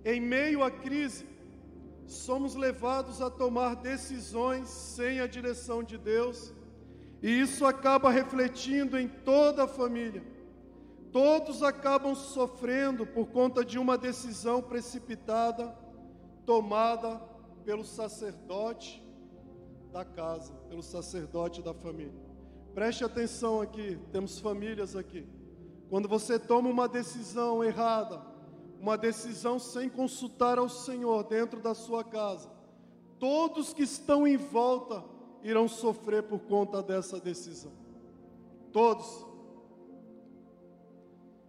Em 0.04 0.20
meio 0.20 0.62
à 0.62 0.70
crise, 0.70 1.26
somos 2.06 2.54
levados 2.54 3.20
a 3.20 3.30
tomar 3.30 3.76
decisões 3.76 4.68
sem 4.68 5.20
a 5.20 5.26
direção 5.26 5.82
de 5.82 5.98
Deus, 5.98 6.54
e 7.20 7.40
isso 7.40 7.66
acaba 7.66 8.10
refletindo 8.10 8.98
em 8.98 9.08
toda 9.08 9.64
a 9.64 9.68
família. 9.68 10.22
Todos 11.12 11.62
acabam 11.62 12.14
sofrendo 12.14 13.06
por 13.06 13.26
conta 13.28 13.64
de 13.64 13.78
uma 13.78 13.98
decisão 13.98 14.62
precipitada 14.62 15.76
tomada 16.46 17.20
pelo 17.68 17.84
sacerdote 17.84 19.06
da 19.92 20.02
casa, 20.02 20.54
pelo 20.70 20.82
sacerdote 20.82 21.60
da 21.60 21.74
família. 21.74 22.18
Preste 22.72 23.04
atenção 23.04 23.60
aqui, 23.60 24.00
temos 24.10 24.38
famílias 24.38 24.96
aqui. 24.96 25.28
Quando 25.90 26.08
você 26.08 26.38
toma 26.38 26.70
uma 26.70 26.88
decisão 26.88 27.62
errada, 27.62 28.22
uma 28.80 28.96
decisão 28.96 29.58
sem 29.58 29.86
consultar 29.86 30.56
ao 30.56 30.70
Senhor 30.70 31.24
dentro 31.24 31.60
da 31.60 31.74
sua 31.74 32.02
casa, 32.02 32.50
todos 33.18 33.74
que 33.74 33.82
estão 33.82 34.26
em 34.26 34.38
volta 34.38 35.04
irão 35.42 35.68
sofrer 35.68 36.22
por 36.22 36.40
conta 36.40 36.82
dessa 36.82 37.20
decisão. 37.20 37.72
Todos. 38.72 39.26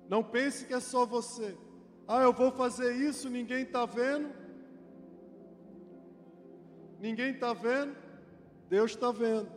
Não 0.09 0.21
pense 0.21 0.65
que 0.65 0.73
é 0.73 0.81
só 0.81 1.05
você. 1.05 1.57
Ah, 2.05 2.23
eu 2.23 2.33
vou 2.33 2.51
fazer 2.51 2.93
isso, 2.93 3.29
ninguém 3.29 3.63
está 3.63 3.85
vendo. 3.85 4.48
Ninguém 6.99 7.31
está 7.31 7.53
vendo, 7.53 7.95
Deus 8.67 8.91
está 8.91 9.11
vendo. 9.11 9.49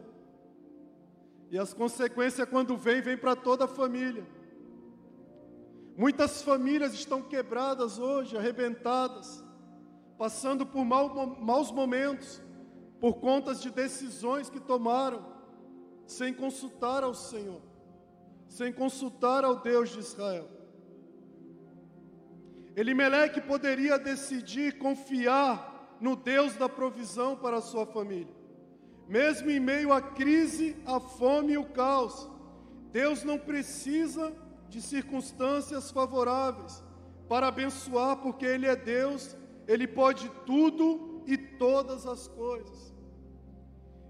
E 1.50 1.58
as 1.58 1.74
consequências, 1.74 2.48
quando 2.48 2.76
vem, 2.76 3.02
vem 3.02 3.16
para 3.16 3.34
toda 3.34 3.64
a 3.64 3.68
família. 3.68 4.26
Muitas 5.96 6.40
famílias 6.40 6.94
estão 6.94 7.20
quebradas 7.20 7.98
hoje, 7.98 8.36
arrebentadas, 8.36 9.44
passando 10.16 10.64
por 10.64 10.84
maus 10.84 11.70
momentos, 11.70 12.40
por 13.00 13.14
contas 13.14 13.60
de 13.60 13.70
decisões 13.70 14.48
que 14.48 14.60
tomaram, 14.60 15.30
sem 16.06 16.32
consultar 16.32 17.02
ao 17.02 17.12
Senhor, 17.12 17.60
sem 18.48 18.72
consultar 18.72 19.44
ao 19.44 19.56
Deus 19.56 19.90
de 19.90 19.98
Israel. 19.98 20.48
Elimeleque 22.74 23.40
poderia 23.40 23.98
decidir 23.98 24.78
confiar 24.78 25.71
no 26.02 26.16
Deus 26.16 26.56
da 26.56 26.68
provisão 26.68 27.36
para 27.36 27.58
a 27.58 27.62
sua 27.62 27.86
família. 27.86 28.34
Mesmo 29.08 29.48
em 29.48 29.60
meio 29.60 29.92
à 29.92 30.02
crise, 30.02 30.76
à 30.84 30.98
fome 30.98 31.52
e 31.52 31.58
o 31.58 31.64
caos, 31.64 32.28
Deus 32.90 33.22
não 33.22 33.38
precisa 33.38 34.32
de 34.68 34.82
circunstâncias 34.82 35.92
favoráveis 35.92 36.82
para 37.28 37.46
abençoar, 37.46 38.16
porque 38.16 38.44
Ele 38.44 38.66
é 38.66 38.74
Deus, 38.74 39.36
Ele 39.68 39.86
pode 39.86 40.28
tudo 40.44 41.22
e 41.24 41.38
todas 41.38 42.04
as 42.04 42.26
coisas. 42.26 42.92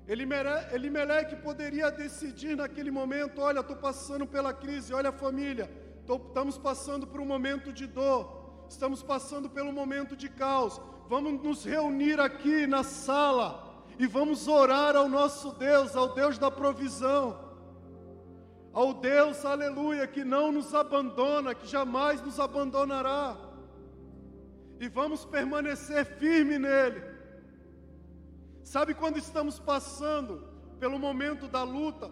Elimeleque 0.08 1.36
poderia 1.36 1.90
decidir 1.90 2.56
naquele 2.56 2.90
momento: 2.90 3.42
olha, 3.42 3.60
estou 3.60 3.76
passando 3.76 4.26
pela 4.26 4.54
crise, 4.54 4.94
olha 4.94 5.12
família, 5.12 5.70
tô, 6.06 6.16
estamos 6.16 6.56
passando 6.56 7.06
por 7.06 7.20
um 7.20 7.26
momento 7.26 7.70
de 7.70 7.86
dor, 7.86 8.64
estamos 8.66 9.02
passando 9.02 9.50
pelo 9.50 9.72
momento 9.72 10.16
de 10.16 10.30
caos, 10.30 10.80
vamos 11.08 11.42
nos 11.42 11.64
reunir 11.64 12.20
aqui 12.20 12.66
na 12.66 12.82
sala 12.82 13.62
e 13.98 14.06
vamos 14.06 14.48
orar 14.48 14.96
ao 14.96 15.08
nosso 15.08 15.52
Deus, 15.52 15.94
ao 15.94 16.14
Deus 16.14 16.38
da 16.38 16.50
provisão, 16.50 17.38
ao 18.72 18.94
Deus, 18.94 19.44
aleluia, 19.44 20.06
que 20.06 20.24
não 20.24 20.50
nos 20.50 20.74
abandona, 20.74 21.54
que 21.54 21.66
jamais 21.66 22.20
nos 22.22 22.40
abandonará, 22.40 23.36
e 24.80 24.88
vamos 24.88 25.24
permanecer 25.24 26.04
firme 26.04 26.58
nele. 26.58 27.02
Sabe 28.64 28.94
quando 28.94 29.18
estamos 29.18 29.58
passando 29.58 30.48
pelo 30.80 30.98
momento 30.98 31.46
da 31.46 31.62
luta, 31.62 32.10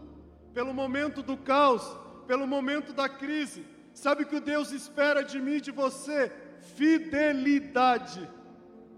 pelo 0.53 0.75
momento 0.75 1.23
do 1.23 1.37
caos, 1.37 1.97
pelo 2.27 2.47
momento 2.47 2.93
da 2.93 3.09
crise, 3.09 3.65
sabe 3.95 4.25
o 4.25 4.27
que 4.27 4.39
Deus 4.39 4.71
espera 4.71 5.25
de 5.25 5.41
mim 5.41 5.55
e 5.55 5.61
de 5.61 5.71
você? 5.71 6.31
Fidelidade. 6.77 8.29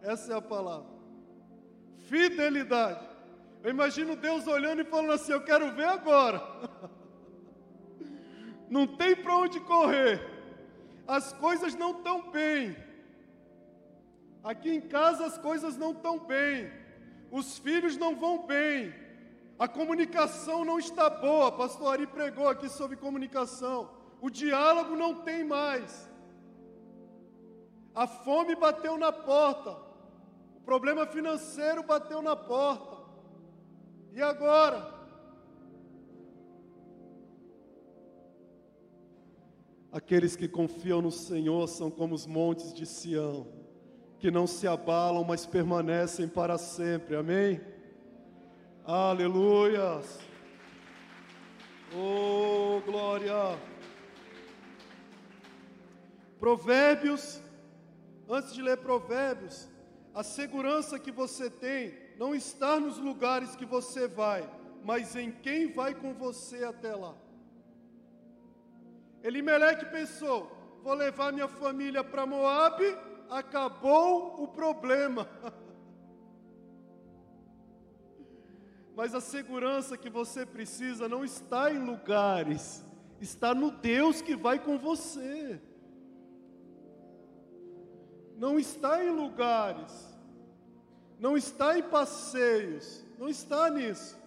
Essa 0.03 0.33
é 0.33 0.37
a 0.37 0.43
palavra. 0.43 0.91
Fidelidade. 2.09 3.09
Eu 3.63 3.71
imagino 3.71 4.17
Deus 4.17 4.47
olhando 4.47 4.83
e 4.83 4.85
falando 4.85 5.13
assim: 5.13 5.33
Eu 5.33 5.45
quero 5.45 5.73
ver 5.73 5.87
agora. 5.87 6.43
Não 8.69 8.87
tem 8.87 9.15
para 9.15 9.37
onde 9.37 9.61
correr. 9.61 10.21
As 11.07 11.33
coisas 11.35 11.75
não 11.75 11.91
estão 11.91 12.31
bem. 12.31 12.75
Aqui 14.43 14.71
em 14.71 14.81
casa 14.81 15.27
as 15.27 15.37
coisas 15.37 15.77
não 15.77 15.93
estão 15.93 16.19
bem. 16.19 16.73
Os 17.31 17.59
filhos 17.59 17.99
não 17.99 18.17
vão 18.17 18.47
bem. 18.47 18.95
A 19.59 19.69
comunicação 19.69 20.65
não 20.65 20.79
está 20.79 21.11
boa. 21.11 21.53
Pastor 21.53 21.93
Ari 21.93 22.07
pregou 22.07 22.49
aqui 22.49 22.69
sobre 22.69 22.97
comunicação. 22.97 23.91
O 24.23 24.31
diálogo 24.31 24.97
não 24.97 25.17
tem 25.17 25.45
mais. 25.45 26.11
A 27.95 28.07
fome 28.07 28.55
bateu 28.55 28.97
na 28.97 29.13
porta. 29.13 29.77
Problema 30.65 31.07
financeiro 31.07 31.83
bateu 31.83 32.23
na 32.23 32.37
porta. 32.37 32.97
E 34.13 34.23
agora? 34.23 35.03
Aqueles 39.91 40.35
que 40.35 40.49
confiam 40.49 41.03
no 41.03 41.11
Senhor 41.11 41.67
são 41.69 41.91
como 41.91 42.15
os 42.15 42.27
montes 42.27 42.73
de 42.73 42.87
Sião, 42.87 43.47
que 44.19 44.31
não 44.31 44.47
se 44.47 44.67
abalam, 44.67 45.23
mas 45.25 45.45
permanecem 45.45 46.27
para 46.27 46.57
sempre. 46.57 47.17
Amém? 47.17 47.61
Aleluias. 48.85 50.19
Oh, 51.95 52.81
glória. 52.87 53.59
Provérbios, 56.41 57.43
antes 58.29 58.55
de 58.55 58.63
ler 58.63 58.79
Provérbios, 58.79 59.69
a 60.15 60.23
segurança 60.23 60.99
que 60.99 61.11
você 61.11 61.49
tem 61.49 61.95
não 62.19 62.35
está 62.35 62.79
nos 62.79 62.99
lugares 62.99 63.57
que 63.57 63.65
você 63.65 64.07
vai, 64.07 64.49
mas 64.85 65.17
em 65.17 65.31
quem 65.31 65.73
vai 65.73 65.95
com 65.95 66.13
você 66.13 66.65
até 66.65 66.95
lá. 66.95 67.15
Elimeleque 69.23 69.87
pensou: 69.87 70.51
vou 70.83 70.95
levar 70.95 71.33
minha 71.33 71.49
família 71.49 72.05
para 72.05 72.27
Moabe, 72.27 72.97
acabou 73.31 74.43
o 74.43 74.49
problema. 74.49 75.29
Mas 78.95 79.15
a 79.15 79.23
segurança 79.23 79.97
que 79.97 80.11
você 80.11 80.45
precisa 80.45 81.09
não 81.09 81.25
está 81.25 81.73
em 81.73 81.79
lugares, 81.79 82.85
está 83.23 83.55
no 83.55 83.71
Deus 83.71 84.21
que 84.21 84.37
vai 84.37 84.59
com 84.59 84.79
você 84.79 85.59
não 88.37 88.59
está 88.59 89.05
em 89.05 89.11
lugares, 89.11 89.93
não 91.19 91.37
está 91.37 91.79
em 91.79 91.83
passeios, 91.83 93.05
não 93.19 93.29
está 93.29 93.71
nisso. 93.71 94.21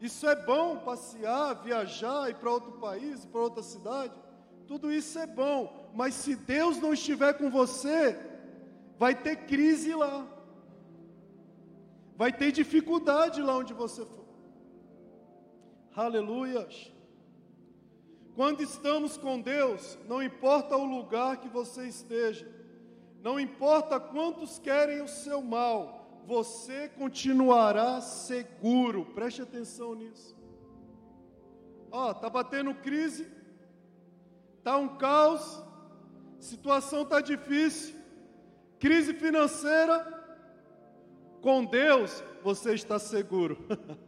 Isso 0.00 0.26
é 0.26 0.34
bom, 0.34 0.78
passear, 0.78 1.54
viajar, 1.62 2.30
ir 2.30 2.36
para 2.36 2.50
outro 2.50 2.72
país, 2.72 3.24
para 3.24 3.40
outra 3.40 3.62
cidade, 3.62 4.14
tudo 4.66 4.92
isso 4.92 5.18
é 5.18 5.26
bom, 5.26 5.90
mas 5.92 6.14
se 6.14 6.36
Deus 6.36 6.78
não 6.78 6.94
estiver 6.94 7.34
com 7.34 7.50
você, 7.50 8.16
vai 8.96 9.14
ter 9.14 9.46
crise 9.46 9.92
lá, 9.94 10.26
vai 12.16 12.32
ter 12.32 12.52
dificuldade 12.52 13.42
lá 13.42 13.56
onde 13.56 13.74
você 13.74 14.04
for. 14.04 14.26
Aleluia. 15.94 16.68
Quando 18.36 18.62
estamos 18.62 19.16
com 19.16 19.40
Deus, 19.40 19.98
não 20.06 20.22
importa 20.22 20.76
o 20.76 20.84
lugar 20.84 21.38
que 21.38 21.48
você 21.48 21.88
esteja, 21.88 22.48
não 23.22 23.38
importa 23.38 24.00
quantos 24.00 24.58
querem 24.58 25.02
o 25.02 25.08
seu 25.08 25.42
mal, 25.42 26.22
você 26.26 26.88
continuará 26.88 28.00
seguro. 28.00 29.04
Preste 29.04 29.42
atenção 29.42 29.94
nisso. 29.94 30.36
Ó, 31.90 32.14
tá 32.14 32.30
batendo 32.30 32.72
crise, 32.74 33.26
tá 34.62 34.76
um 34.76 34.96
caos, 34.96 35.62
situação 36.38 37.04
tá 37.04 37.20
difícil, 37.20 37.94
crise 38.78 39.12
financeira. 39.12 40.18
Com 41.42 41.64
Deus 41.64 42.22
você 42.42 42.74
está 42.74 42.98
seguro. 42.98 43.58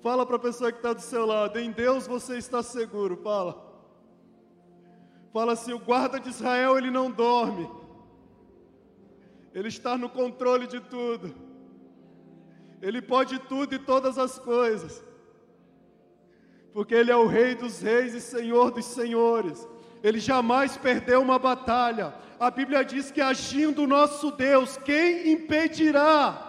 Fala 0.00 0.24
para 0.24 0.36
a 0.36 0.40
pessoa 0.40 0.70
que 0.70 0.78
está 0.78 0.92
do 0.92 1.00
seu 1.00 1.26
lado, 1.26 1.58
em 1.58 1.72
Deus 1.72 2.06
você 2.06 2.38
está 2.38 2.62
seguro. 2.62 3.16
Fala. 3.16 3.67
Fala 5.32 5.52
assim: 5.52 5.72
o 5.72 5.78
guarda 5.78 6.18
de 6.18 6.28
Israel 6.28 6.78
ele 6.78 6.90
não 6.90 7.10
dorme. 7.10 7.70
Ele 9.54 9.68
está 9.68 9.96
no 9.96 10.08
controle 10.08 10.66
de 10.66 10.80
tudo. 10.80 11.34
Ele 12.80 13.02
pode 13.02 13.38
tudo 13.40 13.74
e 13.74 13.78
todas 13.78 14.18
as 14.18 14.38
coisas. 14.38 15.04
Porque 16.72 16.94
Ele 16.94 17.10
é 17.10 17.16
o 17.16 17.26
Rei 17.26 17.54
dos 17.54 17.80
Reis 17.80 18.14
e 18.14 18.20
Senhor 18.20 18.70
dos 18.70 18.84
Senhores. 18.84 19.66
Ele 20.02 20.20
jamais 20.20 20.76
perdeu 20.76 21.20
uma 21.20 21.38
batalha. 21.38 22.14
A 22.38 22.50
Bíblia 22.50 22.84
diz 22.84 23.10
que 23.10 23.20
agindo 23.20 23.82
o 23.82 23.86
nosso 23.86 24.30
Deus, 24.30 24.76
quem 24.76 25.32
impedirá? 25.32 26.44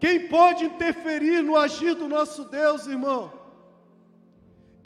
Quem 0.00 0.28
pode 0.28 0.64
interferir 0.64 1.42
no 1.42 1.56
agir 1.56 1.94
do 1.94 2.08
nosso 2.08 2.44
Deus, 2.44 2.86
irmão? 2.86 3.32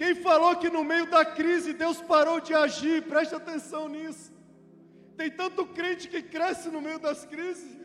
Quem 0.03 0.17
falou 0.17 0.57
que 0.57 0.69
no 0.69 0.83
meio 0.83 1.07
da 1.07 1.25
crise 1.25 1.73
Deus 1.73 2.01
parou 2.01 2.41
de 2.41 2.53
agir? 2.53 3.03
Preste 3.03 3.37
atenção 3.37 3.89
nisso. 3.89 4.33
Tem 5.17 5.31
tanto 5.31 5.65
crente 5.65 6.09
que 6.09 6.21
cresce 6.21 6.69
no 6.71 6.81
meio 6.81 6.99
das 6.99 7.25
crises. 7.25 7.79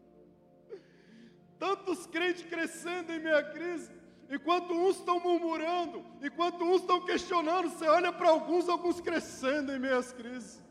Tantos 1.60 2.06
crentes 2.06 2.44
crescendo 2.44 3.12
em 3.12 3.18
meio 3.18 3.36
à 3.36 3.42
crise. 3.42 3.92
Enquanto 4.30 4.72
uns 4.72 4.96
estão 4.96 5.20
murmurando, 5.20 6.02
enquanto 6.22 6.64
uns 6.64 6.80
estão 6.80 7.04
questionando, 7.04 7.68
você 7.68 7.86
olha 7.86 8.10
para 8.10 8.30
alguns, 8.30 8.66
alguns 8.66 8.98
crescendo 8.98 9.74
em 9.74 9.78
meio 9.78 9.98
às 9.98 10.12
crises. 10.14 10.64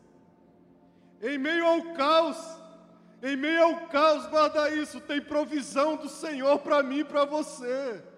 Em 1.22 1.38
meio 1.38 1.64
ao 1.64 1.94
caos, 1.94 2.38
em 3.22 3.36
meio 3.36 3.62
ao 3.62 3.86
caos, 3.86 4.26
guarda 4.26 4.68
isso, 4.74 5.00
tem 5.00 5.20
provisão 5.20 5.94
do 5.94 6.08
Senhor 6.08 6.58
para 6.58 6.82
mim 6.82 6.98
e 6.98 7.04
para 7.04 7.24
você. 7.24 8.09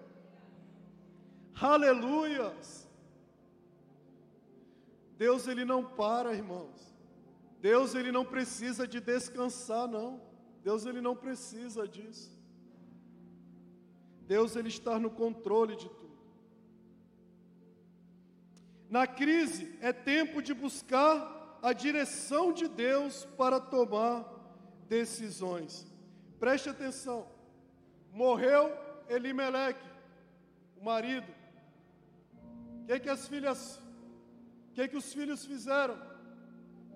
Aleluias. 1.59 2.87
Deus 5.17 5.47
ele 5.47 5.63
não 5.63 5.83
para, 5.83 6.33
irmãos. 6.33 6.93
Deus 7.59 7.95
ele 7.95 8.11
não 8.11 8.25
precisa 8.25 8.87
de 8.87 8.99
descansar, 8.99 9.87
não. 9.87 10.21
Deus 10.63 10.85
ele 10.85 10.99
não 10.99 11.15
precisa 11.15 11.87
disso. 11.87 12.37
Deus 14.27 14.55
ele 14.55 14.69
está 14.69 14.99
no 14.99 15.09
controle 15.09 15.75
de 15.75 15.89
tudo. 15.89 16.03
Na 18.89 19.07
crise 19.07 19.77
é 19.81 19.91
tempo 19.91 20.41
de 20.41 20.53
buscar 20.53 21.59
a 21.61 21.73
direção 21.73 22.51
de 22.51 22.67
Deus 22.67 23.25
para 23.37 23.59
tomar 23.59 24.25
decisões. 24.87 25.87
Preste 26.39 26.69
atenção. 26.69 27.27
Morreu 28.11 28.71
Elimeleque, 29.07 29.87
o 30.77 30.83
marido. 30.83 31.42
O 32.83 32.85
que, 32.85 32.99
que 32.99 33.09
as 33.09 33.27
filhas, 33.27 33.81
o 34.69 34.73
que, 34.73 34.87
que 34.87 34.97
os 34.97 35.11
filhos 35.11 35.45
fizeram? 35.45 35.97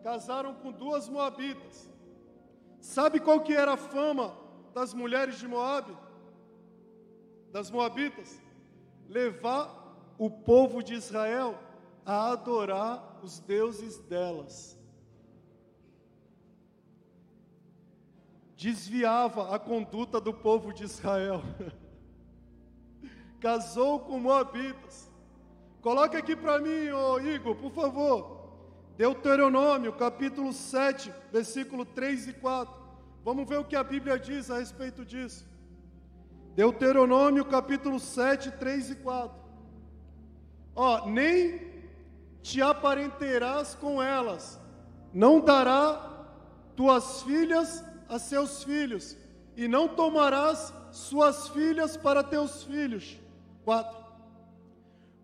Casaram 0.04 0.54
com 0.54 0.72
duas 0.72 1.10
moabitas. 1.10 1.90
Sabe 2.80 3.20
qual 3.20 3.42
que 3.42 3.54
era 3.54 3.74
a 3.74 3.78
fama 3.78 4.38
das 4.74 4.94
mulheres 4.94 5.40
de 5.40 5.48
Moabe? 5.48 5.98
das 7.52 7.72
Moabitas, 7.72 8.40
levar 9.10 10.14
o 10.18 10.30
povo 10.30 10.84
de 10.84 10.94
Israel 10.94 11.58
a 12.06 12.32
adorar 12.32 13.20
os 13.24 13.40
deuses 13.40 13.98
delas. 14.00 14.78
Desviava 18.56 19.54
a 19.54 19.60
conduta 19.60 20.20
do 20.20 20.34
povo 20.34 20.74
de 20.74 20.84
Israel. 20.84 21.42
Casou 23.40 24.00
com 24.00 24.20
Moabitas. 24.20 25.07
Coloca 25.88 26.18
aqui 26.18 26.36
para 26.36 26.60
mim, 26.60 26.90
ô 26.90 27.18
Igor, 27.18 27.56
por 27.56 27.72
favor. 27.72 28.50
Deuteronômio, 28.98 29.94
capítulo 29.94 30.52
7, 30.52 31.14
versículo 31.32 31.86
3 31.86 32.28
e 32.28 32.34
4. 32.34 32.74
Vamos 33.24 33.48
ver 33.48 33.60
o 33.60 33.64
que 33.64 33.74
a 33.74 33.86
Bíblia 33.86 34.20
diz 34.20 34.52
a 34.52 34.58
respeito 34.58 35.06
disso. 35.06 35.48
Deuteronômio 36.58 37.46
capítulo 37.46 38.02
7, 38.02 38.52
3 38.52 38.90
e 38.90 38.96
4. 38.96 39.40
Ó, 40.76 41.08
nem 41.08 41.72
te 42.42 42.62
aparenterás 42.62 43.74
com 43.74 44.04
elas, 44.04 44.60
não 45.14 45.40
dará 45.40 46.28
tuas 46.76 47.22
filhas 47.22 47.82
a 48.10 48.20
seus 48.20 48.62
filhos, 48.62 49.16
e 49.56 49.70
não 49.70 49.88
tomarás 49.88 50.74
suas 50.92 51.48
filhas 51.48 51.96
para 51.96 52.22
teus 52.24 52.66
filhos. 52.66 53.18
4. 53.64 54.07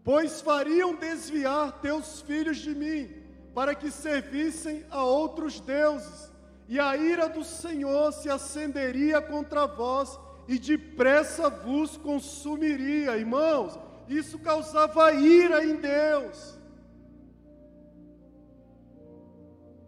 Pois 0.04 0.42
fariam 0.42 0.96
desviar 0.96 1.80
teus 1.80 2.22
filhos 2.22 2.58
de 2.58 2.76
mim, 2.76 3.10
para 3.54 3.74
que 3.74 3.90
servissem 3.90 4.86
a 4.90 5.04
outros 5.04 5.60
deuses, 5.60 6.32
e 6.68 6.80
a 6.80 6.98
ira 6.98 7.30
do 7.30 7.44
Senhor 7.44 8.12
se 8.12 8.30
acenderia 8.30 9.22
contra 9.22 9.66
vós 9.66 10.20
e 10.48 10.58
depressa 10.60 11.50
vos 11.50 11.96
consumiria. 11.98 13.18
Irmãos, 13.18 13.80
isso 14.10 14.40
causava 14.40 15.14
ira 15.14 15.64
em 15.64 15.76
Deus. 15.76 16.60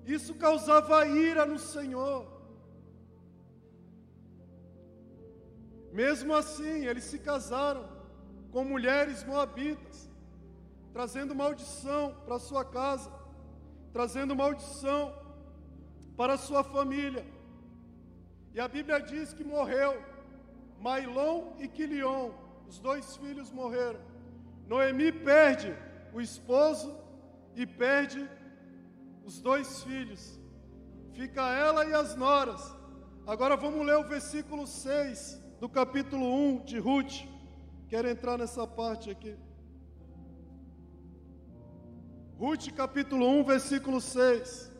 Isso 0.06 0.36
causava 0.36 1.06
ira 1.08 1.46
no 1.46 1.58
Senhor. 1.58 2.28
Mesmo 5.92 6.34
assim, 6.34 6.86
eles 6.86 7.06
se 7.06 7.18
casaram 7.20 7.90
com 8.52 8.64
mulheres 8.64 9.24
moabitas, 9.24 10.05
trazendo 10.96 11.36
maldição 11.36 12.16
para 12.26 12.40
sua 12.40 12.64
casa, 12.64 13.12
trazendo 13.92 14.34
maldição 14.34 15.14
para 16.16 16.38
sua 16.38 16.64
família. 16.64 17.26
E 18.54 18.62
a 18.62 18.68
Bíblia 18.70 19.02
diz 19.02 19.34
que 19.34 19.44
morreu 19.44 20.02
Mailon 20.80 21.52
e 21.60 21.68
Quilion, 21.68 22.32
os 22.66 22.80
dois 22.80 23.18
filhos 23.18 23.52
morreram. 23.52 24.00
Noemi 24.68 25.12
perde 25.12 25.76
o 26.14 26.22
esposo 26.22 26.96
e 27.58 27.66
perde 27.68 28.26
os 29.26 29.42
dois 29.42 29.84
filhos. 29.84 30.40
Fica 31.12 31.42
ela 31.42 31.84
e 31.84 31.94
as 31.94 32.16
noras. 32.16 32.74
Agora 33.28 33.58
vamos 33.58 33.86
ler 33.86 33.98
o 33.98 34.08
versículo 34.08 34.66
6 34.66 35.42
do 35.60 35.68
capítulo 35.68 36.26
1 36.26 36.64
de 36.64 36.80
Ruth. 36.80 37.28
Quero 37.90 38.08
entrar 38.08 38.38
nessa 38.38 38.66
parte 38.66 39.10
aqui. 39.12 39.36
Ruth 42.38 42.70
capítulo 42.74 43.28
1, 43.28 43.44
versículo 43.46 44.02
6. 44.02 44.72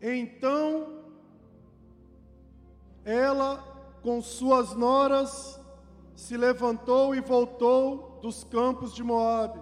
Então 0.00 0.98
ela, 3.04 3.58
com 4.02 4.22
suas 4.22 4.74
noras, 4.74 5.60
se 6.14 6.36
levantou 6.36 7.14
e 7.14 7.20
voltou 7.20 8.18
dos 8.22 8.44
campos 8.44 8.94
de 8.94 9.02
Moabe. 9.02 9.60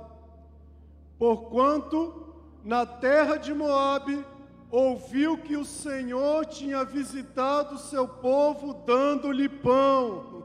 Porquanto 1.19 2.35
na 2.65 2.87
terra 2.87 3.37
de 3.37 3.53
Moabe 3.53 4.25
ouviu 4.71 5.39
que 5.39 5.57
o 5.57 5.65
Senhor 5.65 6.45
tinha 6.47 6.85
visitado 6.85 7.79
seu 7.79 8.07
povo 8.07 8.75
dando-lhe 8.85 9.49
pão. 9.49 10.36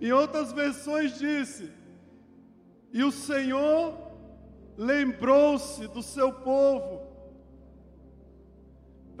Em 0.00 0.12
outras 0.12 0.52
versões 0.52 1.18
disse: 1.18 1.70
E 2.92 3.04
o 3.04 3.12
Senhor 3.12 3.94
lembrou-se 4.76 5.86
do 5.88 6.02
seu 6.02 6.32
povo 6.32 7.10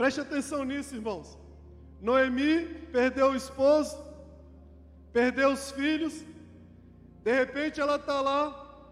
Preste 0.00 0.18
atenção 0.18 0.64
nisso, 0.64 0.94
irmãos. 0.94 1.38
Noemi 2.00 2.64
perdeu 2.90 3.32
o 3.32 3.36
esposo, 3.36 4.02
perdeu 5.12 5.50
os 5.52 5.72
filhos, 5.72 6.24
de 7.22 7.30
repente 7.30 7.82
ela 7.82 7.96
está 7.96 8.18
lá, 8.22 8.46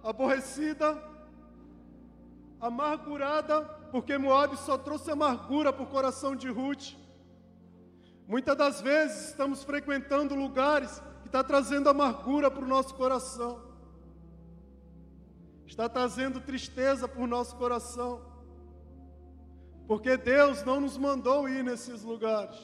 aborrecida, 0.05 1.03
amargurada, 2.61 3.63
porque 3.91 4.19
Moab 4.19 4.55
só 4.59 4.77
trouxe 4.77 5.11
amargura 5.11 5.73
para 5.73 5.83
o 5.83 5.87
coração 5.87 6.37
de 6.37 6.51
Ruth. 6.51 6.93
Muitas 8.27 8.55
das 8.55 8.83
vezes 8.83 9.29
estamos 9.29 9.65
frequentando 9.65 10.35
lugares 10.35 11.03
está 11.29 11.45
trazendo 11.45 11.89
amargura 11.89 12.51
para 12.51 12.65
o 12.65 12.69
nosso 12.69 12.95
coração, 12.95 13.63
está 15.67 15.89
trazendo 15.89 16.41
tristeza 16.41 17.07
para 17.07 17.23
o 17.23 17.27
nosso 17.27 17.57
coração 17.57 18.29
porque 19.89 20.19
Deus 20.19 20.63
não 20.65 20.81
nos 20.81 20.99
mandou 20.99 21.49
ir 21.49 21.65
nesses 21.65 22.03
lugares. 22.03 22.55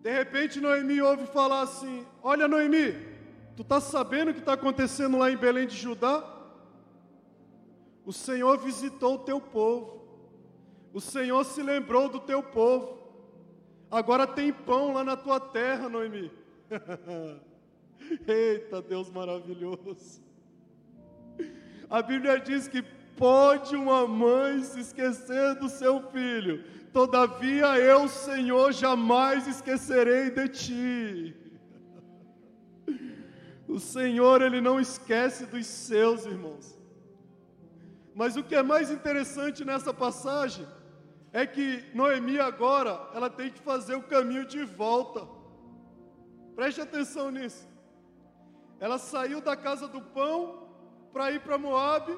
De 0.00 0.10
repente 0.12 0.60
Noemi 0.60 1.02
ouve 1.02 1.26
falar 1.26 1.62
assim: 1.62 2.06
Olha, 2.22 2.46
Noemi, 2.46 2.92
tu 3.56 3.62
está 3.62 3.80
sabendo 3.80 4.30
o 4.30 4.32
que 4.32 4.38
está 4.38 4.52
acontecendo 4.52 5.18
lá 5.18 5.28
em 5.32 5.36
Belém 5.36 5.66
de 5.66 5.76
Judá? 5.76 6.22
O 8.06 8.12
Senhor 8.12 8.56
visitou 8.58 9.16
o 9.16 9.24
teu 9.24 9.40
povo, 9.40 10.06
o 10.92 11.00
Senhor 11.00 11.44
se 11.44 11.60
lembrou 11.62 12.08
do 12.08 12.20
teu 12.20 12.40
povo. 12.40 13.02
Agora 13.90 14.26
tem 14.28 14.52
pão 14.52 14.92
lá 14.92 15.02
na 15.02 15.16
tua 15.16 15.40
terra, 15.40 15.88
Noemi. 15.88 16.30
Eita, 18.26 18.82
Deus 18.82 19.10
maravilhoso. 19.10 20.22
A 21.88 22.02
Bíblia 22.02 22.40
diz 22.40 22.68
que 22.68 22.82
pode 23.16 23.76
uma 23.76 24.06
mãe 24.06 24.62
se 24.62 24.80
esquecer 24.80 25.54
do 25.56 25.68
seu 25.68 26.00
filho, 26.10 26.64
todavia 26.92 27.78
eu, 27.78 28.08
Senhor, 28.08 28.72
jamais 28.72 29.46
esquecerei 29.46 30.30
de 30.30 30.48
ti. 30.48 31.36
O 33.66 33.78
Senhor, 33.78 34.42
Ele 34.42 34.60
não 34.60 34.80
esquece 34.80 35.46
dos 35.46 35.66
seus 35.66 36.26
irmãos. 36.26 36.78
Mas 38.14 38.36
o 38.36 38.44
que 38.44 38.54
é 38.54 38.62
mais 38.62 38.90
interessante 38.90 39.64
nessa 39.64 39.92
passagem 39.92 40.66
é 41.32 41.44
que 41.44 41.84
Noemi 41.92 42.38
agora, 42.38 43.10
ela 43.12 43.28
tem 43.28 43.50
que 43.50 43.60
fazer 43.60 43.96
o 43.96 44.02
caminho 44.02 44.46
de 44.46 44.64
volta. 44.64 45.26
Preste 46.54 46.80
atenção 46.80 47.30
nisso. 47.30 47.68
Ela 48.78 48.98
saiu 48.98 49.40
da 49.40 49.56
casa 49.56 49.88
do 49.88 50.00
pão 50.00 50.68
para 51.12 51.30
ir 51.32 51.40
para 51.40 51.58
Moabe, 51.58 52.16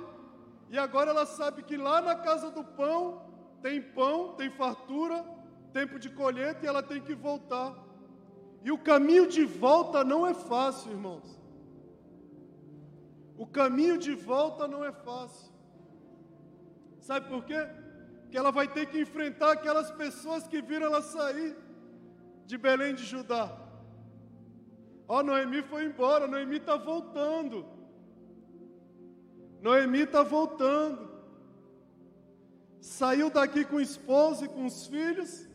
e 0.71 0.79
agora 0.79 1.11
ela 1.11 1.27
sabe 1.27 1.63
que 1.63 1.77
lá 1.77 2.01
na 2.01 2.15
casa 2.15 2.51
do 2.51 2.65
pão 2.65 3.23
tem 3.63 3.81
pão, 3.81 4.35
tem 4.35 4.51
fartura, 4.51 5.25
tempo 5.73 5.99
de 5.99 6.11
colheita 6.11 6.65
e 6.65 6.69
ela 6.69 6.83
tem 6.83 7.01
que 7.01 7.15
voltar. 7.15 7.75
E 8.65 8.73
o 8.73 8.79
caminho 8.79 9.29
de 9.29 9.45
volta 9.45 10.03
não 10.03 10.27
é 10.27 10.35
fácil, 10.35 10.91
irmãos. 10.91 11.39
O 13.39 13.47
caminho 13.47 13.99
de 13.99 14.15
volta 14.15 14.67
não 14.67 14.85
é 14.85 14.91
fácil. 14.91 15.53
Sabe 17.01 17.29
por 17.29 17.45
quê? 17.45 17.69
Que 18.31 18.37
ela 18.37 18.51
vai 18.51 18.67
ter 18.67 18.87
que 18.87 19.01
enfrentar 19.01 19.53
aquelas 19.53 19.91
pessoas 19.91 20.49
que 20.49 20.61
viram 20.61 20.87
ela 20.87 21.03
sair 21.03 21.57
de 22.47 22.59
Belém 22.59 22.95
de 22.95 23.05
Judá. 23.05 23.66
Ó, 25.09 25.23
Noemi 25.23 25.63
foi 25.63 25.85
embora, 25.85 26.27
Noemi 26.27 26.57
está 26.57 26.77
voltando. 26.77 27.65
Noemi 29.61 30.01
está 30.01 30.23
voltando. 30.23 31.09
Saiu 32.81 33.31
daqui 33.31 33.65
com 33.65 33.77
o 33.77 33.81
esposo 33.81 34.45
e 34.45 34.49
com 34.49 34.65
os 34.65 34.87
filhos, 34.87 35.49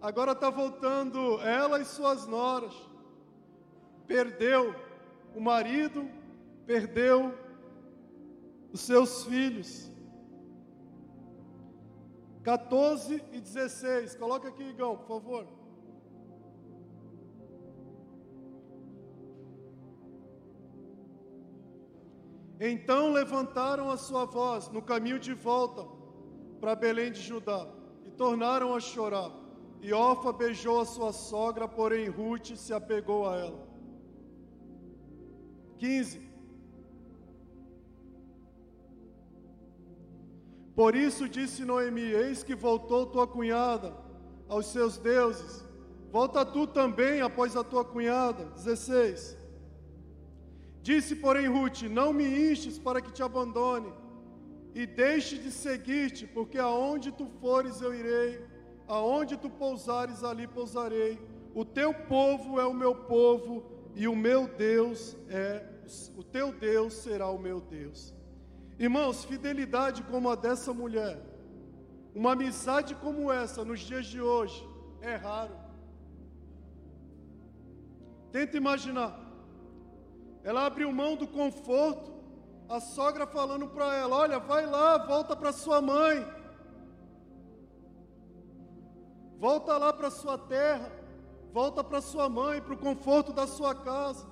agora 0.00 0.32
está 0.32 0.48
voltando 0.48 1.40
ela 1.40 1.80
e 1.80 1.84
suas 1.84 2.26
noras. 2.26 2.74
Perdeu 4.06 4.74
o 5.34 5.40
marido, 5.40 6.08
perdeu 6.66 7.34
os 8.72 8.80
seus 8.80 9.24
filhos. 9.24 9.90
14 12.42 13.22
e 13.32 13.40
16, 13.40 14.16
coloca 14.16 14.48
aqui, 14.48 14.64
Igão, 14.64 14.96
por 14.96 15.06
favor. 15.06 15.61
Então 22.64 23.10
levantaram 23.10 23.90
a 23.90 23.96
sua 23.96 24.24
voz 24.24 24.68
no 24.68 24.80
caminho 24.80 25.18
de 25.18 25.34
volta 25.34 25.84
para 26.60 26.76
Belém 26.76 27.10
de 27.10 27.20
Judá 27.20 27.66
e 28.06 28.10
tornaram 28.12 28.72
a 28.72 28.78
chorar. 28.78 29.32
E 29.80 29.92
Ofa 29.92 30.32
beijou 30.32 30.80
a 30.80 30.84
sua 30.84 31.12
sogra, 31.12 31.66
porém 31.66 32.08
Ruth 32.08 32.54
se 32.54 32.72
apegou 32.72 33.28
a 33.28 33.36
ela. 33.36 33.68
15. 35.78 36.20
Por 40.76 40.94
isso 40.94 41.28
disse 41.28 41.64
Noemi: 41.64 42.12
Eis 42.12 42.44
que 42.44 42.54
voltou 42.54 43.06
tua 43.06 43.26
cunhada 43.26 43.92
aos 44.48 44.66
seus 44.66 44.98
deuses. 44.98 45.66
Volta 46.12 46.44
tu 46.44 46.68
também 46.68 47.22
após 47.22 47.56
a 47.56 47.64
tua 47.64 47.84
cunhada. 47.84 48.44
16. 48.54 49.41
Disse, 50.82 51.14
porém, 51.16 51.46
Ruth: 51.46 51.82
Não 51.82 52.12
me 52.12 52.26
instes 52.50 52.78
para 52.78 53.00
que 53.00 53.12
te 53.12 53.22
abandone, 53.22 53.92
e 54.74 54.84
deixe 54.86 55.38
de 55.38 55.50
seguir-te, 55.50 56.26
porque 56.26 56.58
aonde 56.58 57.12
tu 57.12 57.26
fores 57.40 57.80
eu 57.80 57.94
irei, 57.94 58.44
aonde 58.88 59.36
tu 59.36 59.48
pousares 59.48 60.24
ali 60.24 60.46
pousarei. 60.46 61.20
O 61.54 61.64
teu 61.64 61.92
povo 61.94 62.58
é 62.58 62.66
o 62.66 62.74
meu 62.74 62.94
povo, 62.94 63.64
e 63.94 64.08
o 64.08 64.16
meu 64.16 64.48
Deus 64.48 65.16
é 65.28 65.68
o 66.16 66.22
teu 66.22 66.52
Deus 66.52 66.94
será 66.94 67.28
o 67.28 67.38
meu 67.38 67.60
Deus. 67.60 68.14
Irmãos, 68.78 69.24
fidelidade 69.24 70.02
como 70.04 70.30
a 70.30 70.34
dessa 70.34 70.72
mulher, 70.72 71.20
uma 72.14 72.32
amizade 72.32 72.94
como 72.94 73.30
essa 73.30 73.64
nos 73.64 73.80
dias 73.80 74.06
de 74.06 74.20
hoje 74.20 74.66
é 75.00 75.14
raro. 75.14 75.54
Tenta 78.30 78.56
imaginar 78.56 79.21
ela 80.44 80.66
abriu 80.66 80.90
mão 80.92 81.16
do 81.16 81.26
conforto. 81.26 82.12
A 82.68 82.80
sogra 82.80 83.26
falando 83.26 83.68
para 83.68 83.94
ela: 83.94 84.16
Olha, 84.16 84.38
vai 84.38 84.66
lá, 84.66 84.98
volta 84.98 85.36
para 85.36 85.52
sua 85.52 85.80
mãe. 85.80 86.26
Volta 89.38 89.76
lá 89.76 89.92
para 89.92 90.10
sua 90.10 90.38
terra. 90.38 90.90
Volta 91.52 91.84
para 91.84 92.00
sua 92.00 92.28
mãe, 92.30 92.62
para 92.62 92.72
o 92.72 92.78
conforto 92.78 93.32
da 93.32 93.46
sua 93.46 93.74
casa. 93.74 94.26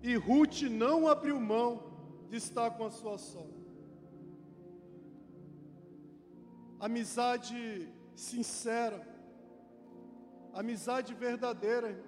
E 0.00 0.14
Ruth 0.14 0.62
não 0.62 1.08
abriu 1.08 1.40
mão 1.40 1.82
de 2.30 2.36
estar 2.36 2.70
com 2.70 2.86
a 2.86 2.90
sua 2.90 3.18
sogra. 3.18 3.56
Amizade 6.78 7.92
sincera, 8.14 9.04
amizade 10.52 11.12
verdadeira. 11.14 12.00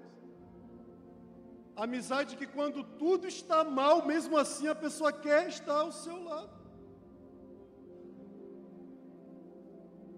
Amizade 1.85 2.37
que 2.37 2.45
quando 2.45 2.83
tudo 2.83 3.29
está 3.29 3.63
mal, 3.63 4.05
mesmo 4.05 4.37
assim 4.37 4.67
a 4.67 4.75
pessoa 4.75 5.13
quer 5.13 5.47
estar 5.49 5.77
ao 5.83 5.93
seu 5.93 6.25
lado. 6.25 6.51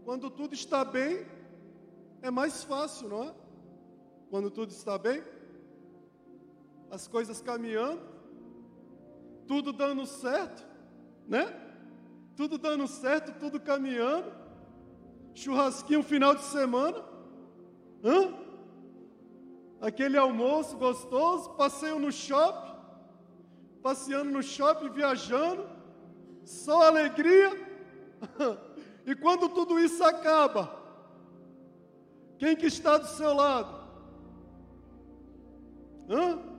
Quando 0.06 0.30
tudo 0.30 0.54
está 0.54 0.82
bem, 0.86 1.26
é 2.22 2.30
mais 2.30 2.64
fácil, 2.64 3.10
não 3.10 3.24
é? 3.24 3.34
Quando 4.30 4.50
tudo 4.50 4.70
está 4.70 4.96
bem, 4.96 5.22
as 6.90 7.06
coisas 7.06 7.42
caminhando, 7.42 8.00
tudo 9.46 9.70
dando 9.70 10.06
certo, 10.06 10.66
né? 11.28 11.44
Tudo 12.36 12.56
dando 12.56 12.88
certo, 12.88 13.38
tudo 13.38 13.60
caminhando. 13.60 14.32
Churrasquinho 15.34 16.02
final 16.02 16.34
de 16.34 16.42
semana. 16.42 17.04
Hã? 18.02 18.49
Aquele 19.80 20.18
almoço 20.18 20.76
gostoso, 20.76 21.50
passeio 21.50 21.98
no 21.98 22.12
shopping, 22.12 22.78
passeando 23.82 24.30
no 24.30 24.42
shopping, 24.42 24.90
viajando, 24.90 25.66
só 26.44 26.82
alegria. 26.82 27.50
e 29.06 29.14
quando 29.14 29.48
tudo 29.48 29.78
isso 29.78 30.04
acaba, 30.04 30.78
quem 32.38 32.54
que 32.54 32.66
está 32.66 32.98
do 32.98 33.06
seu 33.06 33.32
lado? 33.32 33.80
Hã? 36.08 36.50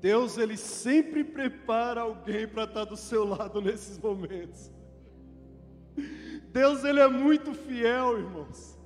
Deus, 0.00 0.36
Ele 0.36 0.56
sempre 0.58 1.24
prepara 1.24 2.02
alguém 2.02 2.46
para 2.46 2.64
estar 2.64 2.84
do 2.84 2.94
seu 2.96 3.24
lado 3.24 3.58
nesses 3.62 3.98
momentos. 3.98 4.73
Deus 6.52 6.84
ele 6.84 7.00
é 7.00 7.08
muito 7.08 7.52
fiel, 7.54 8.18
irmãos. 8.18 8.78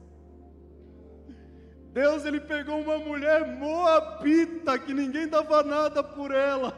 Deus 1.92 2.24
ele 2.24 2.40
pegou 2.40 2.80
uma 2.80 2.98
mulher 2.98 3.46
moabita 3.46 4.78
que 4.78 4.94
ninguém 4.94 5.26
dava 5.26 5.62
nada 5.62 6.02
por 6.02 6.30
ela. 6.30 6.72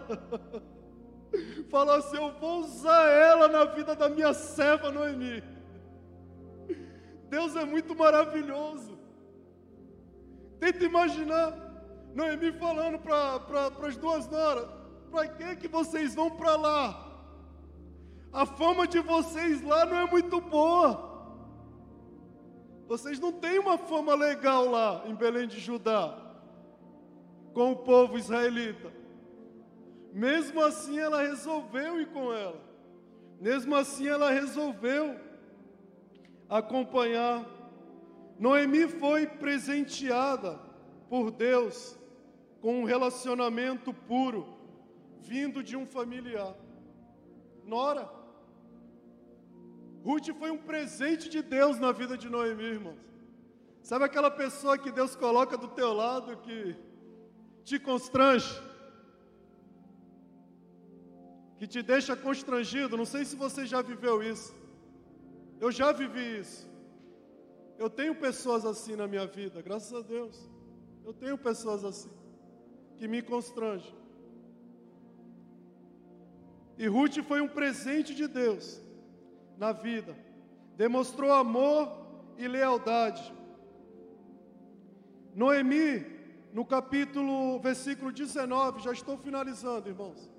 Falou 1.70 1.94
assim: 1.96 2.16
Eu 2.16 2.32
vou 2.32 2.60
usar 2.60 3.08
ela 3.08 3.48
na 3.48 3.64
vida 3.66 3.94
da 3.94 4.08
minha 4.08 4.32
serva 4.32 4.90
Noemi. 4.90 5.42
Deus 7.28 7.54
é 7.54 7.64
muito 7.64 7.94
maravilhoso. 7.94 8.98
Tenta 10.58 10.84
imaginar 10.84 11.56
Noemi 12.14 12.52
falando 12.52 12.98
para 12.98 13.86
as 13.86 13.96
duas 13.96 14.28
noras: 14.28 14.66
Para 15.10 15.28
que, 15.28 15.56
que 15.56 15.68
vocês 15.68 16.14
vão 16.14 16.30
para 16.30 16.56
lá? 16.56 17.09
A 18.32 18.46
fama 18.46 18.86
de 18.86 19.00
vocês 19.00 19.60
lá 19.62 19.84
não 19.84 19.98
é 19.98 20.06
muito 20.06 20.40
boa. 20.40 21.10
Vocês 22.86 23.18
não 23.18 23.32
têm 23.32 23.58
uma 23.58 23.76
fama 23.76 24.14
legal 24.14 24.68
lá 24.68 25.02
em 25.06 25.14
Belém 25.14 25.48
de 25.48 25.58
Judá, 25.58 26.16
com 27.52 27.72
o 27.72 27.76
povo 27.76 28.16
israelita. 28.18 28.92
Mesmo 30.12 30.60
assim, 30.60 30.98
ela 30.98 31.22
resolveu 31.22 32.00
ir 32.00 32.06
com 32.06 32.32
ela. 32.32 32.60
Mesmo 33.40 33.74
assim, 33.74 34.06
ela 34.06 34.30
resolveu 34.30 35.18
acompanhar. 36.48 37.46
Noemi 38.38 38.88
foi 38.88 39.26
presenteada 39.26 40.58
por 41.08 41.30
Deus 41.30 41.98
com 42.60 42.80
um 42.80 42.84
relacionamento 42.84 43.92
puro, 43.92 44.46
vindo 45.20 45.62
de 45.62 45.76
um 45.76 45.86
familiar. 45.86 46.54
Nora. 47.64 48.19
Ruth 50.04 50.28
foi 50.38 50.50
um 50.50 50.58
presente 50.58 51.28
de 51.28 51.42
Deus 51.42 51.78
na 51.78 51.92
vida 51.92 52.16
de 52.16 52.28
Noemi, 52.28 52.64
irmãos. 52.64 52.98
Sabe 53.82 54.04
aquela 54.04 54.30
pessoa 54.30 54.78
que 54.78 54.90
Deus 54.90 55.14
coloca 55.14 55.56
do 55.56 55.68
teu 55.68 55.92
lado 55.92 56.36
que 56.38 56.76
te 57.64 57.78
constrange? 57.78 58.50
Que 61.58 61.66
te 61.66 61.82
deixa 61.82 62.16
constrangido? 62.16 62.96
Não 62.96 63.04
sei 63.04 63.24
se 63.24 63.36
você 63.36 63.66
já 63.66 63.82
viveu 63.82 64.22
isso. 64.22 64.54
Eu 65.60 65.70
já 65.70 65.92
vivi 65.92 66.40
isso. 66.40 66.68
Eu 67.78 67.90
tenho 67.90 68.14
pessoas 68.14 68.64
assim 68.64 68.96
na 68.96 69.06
minha 69.06 69.26
vida, 69.26 69.60
graças 69.60 69.92
a 69.92 70.00
Deus. 70.00 70.48
Eu 71.04 71.12
tenho 71.12 71.36
pessoas 71.36 71.84
assim 71.84 72.10
que 72.96 73.06
me 73.06 73.20
constrangem. 73.20 73.94
E 76.78 76.86
Ruth 76.86 77.18
foi 77.28 77.42
um 77.42 77.48
presente 77.48 78.14
de 78.14 78.26
Deus 78.26 78.80
na 79.60 79.72
vida. 79.72 80.16
Demonstrou 80.74 81.30
amor 81.32 81.82
e 82.38 82.48
lealdade. 82.48 83.24
Noemi, 85.34 86.06
no 86.54 86.64
capítulo, 86.64 87.60
versículo 87.60 88.10
19, 88.10 88.80
já 88.80 88.92
estou 88.92 89.18
finalizando, 89.18 89.90
irmãos. 89.90 90.30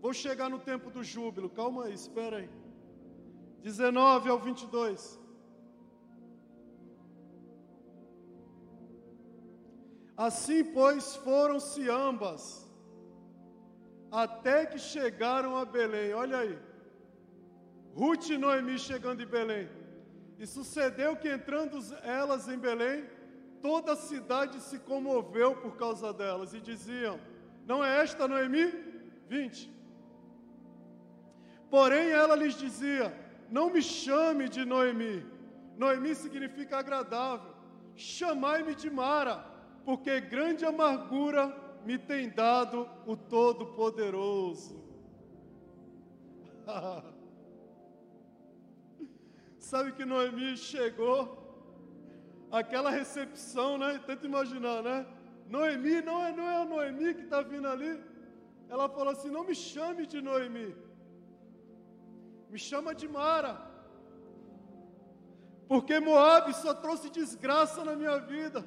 Vou 0.00 0.14
chegar 0.14 0.48
no 0.48 0.60
tempo 0.60 0.90
do 0.90 1.02
júbilo, 1.02 1.50
calma 1.50 1.86
aí, 1.86 1.94
espera 1.94 2.36
aí. 2.36 2.48
19 3.62 4.30
ao 4.30 4.38
22. 4.38 5.18
Assim, 10.16 10.62
pois, 10.62 11.16
foram-se 11.16 11.90
ambas 11.90 12.42
até 14.12 14.64
que 14.64 14.78
chegaram 14.78 15.56
a 15.56 15.64
Belém. 15.64 16.14
Olha 16.14 16.38
aí. 16.38 16.56
Ruth 17.94 18.28
e 18.30 18.36
Noemi 18.36 18.78
chegando 18.78 19.22
em 19.22 19.26
Belém. 19.26 19.68
E 20.38 20.46
sucedeu 20.46 21.16
que 21.16 21.28
entrando 21.28 21.78
elas 22.02 22.48
em 22.48 22.58
Belém, 22.58 23.04
toda 23.62 23.92
a 23.92 23.96
cidade 23.96 24.60
se 24.60 24.78
comoveu 24.80 25.54
por 25.56 25.76
causa 25.76 26.12
delas 26.12 26.52
e 26.52 26.60
diziam: 26.60 27.20
Não 27.64 27.84
é 27.84 28.02
esta 28.02 28.26
Noemi? 28.26 28.66
20. 29.28 29.72
Porém 31.70 32.10
ela 32.10 32.34
lhes 32.34 32.54
dizia: 32.54 33.14
Não 33.48 33.70
me 33.70 33.80
chame 33.80 34.48
de 34.48 34.64
Noemi. 34.64 35.24
Noemi 35.76 36.14
significa 36.14 36.78
agradável. 36.78 37.54
Chamai-me 37.94 38.74
de 38.74 38.90
Mara, 38.90 39.36
porque 39.84 40.20
grande 40.20 40.64
amargura 40.64 41.56
me 41.84 41.96
tem 41.96 42.28
dado 42.28 42.88
o 43.06 43.16
Todo-Poderoso. 43.16 44.82
Sabe 49.70 49.92
que 49.96 50.04
Noemi 50.04 50.48
chegou, 50.70 51.18
aquela 52.60 52.90
recepção, 52.90 53.68
né? 53.82 53.90
Tenta 54.08 54.26
imaginar, 54.30 54.82
né? 54.88 54.96
Noemi, 55.54 55.96
não 56.08 56.18
é, 56.26 56.32
não 56.38 56.46
é 56.54 56.56
a 56.62 56.66
Noemi 56.72 57.14
que 57.14 57.22
está 57.22 57.40
vindo 57.52 57.68
ali. 57.74 57.92
Ela 58.68 58.86
falou 58.96 59.12
assim: 59.14 59.30
não 59.36 59.44
me 59.50 59.54
chame 59.54 60.06
de 60.12 60.20
Noemi, 60.20 60.68
me 62.50 62.58
chama 62.68 62.94
de 62.94 63.08
Mara, 63.08 63.54
porque 65.66 65.98
Moab 65.98 66.52
só 66.62 66.74
trouxe 66.74 67.08
desgraça 67.08 67.82
na 67.88 67.96
minha 67.96 68.18
vida. 68.18 68.62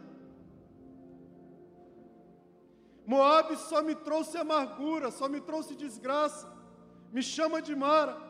Moab 3.06 3.56
só 3.70 3.82
me 3.90 3.96
trouxe 4.08 4.36
amargura, 4.46 5.12
só 5.12 5.30
me 5.30 5.42
trouxe 5.50 5.76
desgraça. 5.76 6.46
Me 7.14 7.22
chama 7.22 7.62
de 7.62 7.76
Mara. 7.76 8.27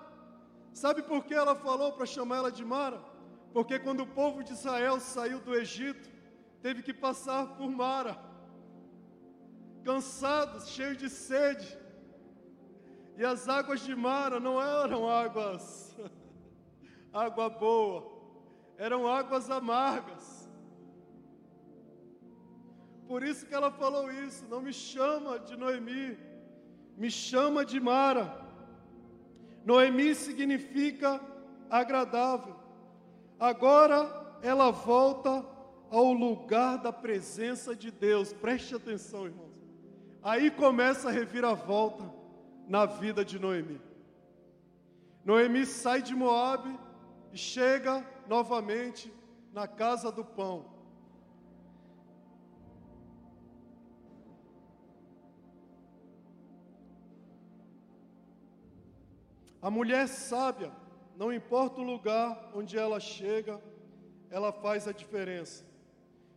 Sabe 0.82 1.02
por 1.02 1.26
que 1.26 1.34
ela 1.34 1.56
falou 1.56 1.92
para 1.94 2.06
chamar 2.06 2.38
ela 2.38 2.52
de 2.52 2.64
Mara? 2.64 3.00
Porque 3.52 3.80
quando 3.80 4.02
o 4.02 4.14
povo 4.20 4.44
de 4.44 4.54
Israel 4.54 5.00
saiu 5.00 5.40
do 5.40 5.56
Egito, 5.56 6.08
teve 6.62 6.84
que 6.84 6.94
passar 6.94 7.56
por 7.56 7.68
Mara. 7.68 8.16
Cansados, 9.84 10.68
cheios 10.68 11.00
de 11.04 11.10
sede. 11.10 11.68
E 13.18 13.26
as 13.26 13.50
águas 13.50 13.80
de 13.80 13.96
Mara 13.96 14.40
não 14.40 14.62
eram 14.62 15.10
águas 15.10 15.98
água 17.12 17.50
boa, 17.50 18.00
eram 18.78 19.08
águas 19.08 19.50
amargas. 19.50 20.48
Por 23.08 23.24
isso 23.24 23.48
que 23.48 23.56
ela 23.56 23.72
falou 23.72 24.12
isso. 24.12 24.46
Não 24.48 24.62
me 24.62 24.74
chama 24.74 25.40
de 25.40 25.58
Noemi, 25.58 26.20
me 26.96 27.10
chama 27.10 27.66
de 27.66 27.80
Mara. 27.80 28.47
Noemi 29.68 30.16
significa 30.16 31.20
agradável. 31.70 32.56
Agora 33.38 34.40
ela 34.42 34.72
volta 34.72 35.46
ao 35.92 36.14
lugar 36.14 36.78
da 36.78 36.94
presença 36.94 37.76
de 37.76 37.92
Deus. 37.92 38.32
Preste 38.32 38.74
atenção, 38.74 39.26
irmãos. 39.26 39.62
Aí 40.24 40.50
começa 40.50 41.10
a 41.10 41.12
reviravolta 41.12 42.10
na 42.66 42.86
vida 42.86 43.26
de 43.26 43.38
Noemi. 43.38 43.82
Noemi 45.26 45.66
sai 45.66 46.02
de 46.02 46.16
Moabe 46.16 46.74
e 47.34 47.38
chega 47.38 48.08
novamente 48.26 49.14
na 49.52 49.68
casa 49.68 50.10
do 50.10 50.24
pão. 50.24 50.77
A 59.68 59.70
mulher 59.70 60.08
sábia, 60.08 60.72
não 61.18 61.30
importa 61.34 61.82
o 61.82 61.84
lugar 61.84 62.52
onde 62.56 62.78
ela 62.78 63.02
chega, 63.02 63.62
ela 64.30 64.50
faz 64.50 64.88
a 64.88 64.94
diferença. 64.94 65.66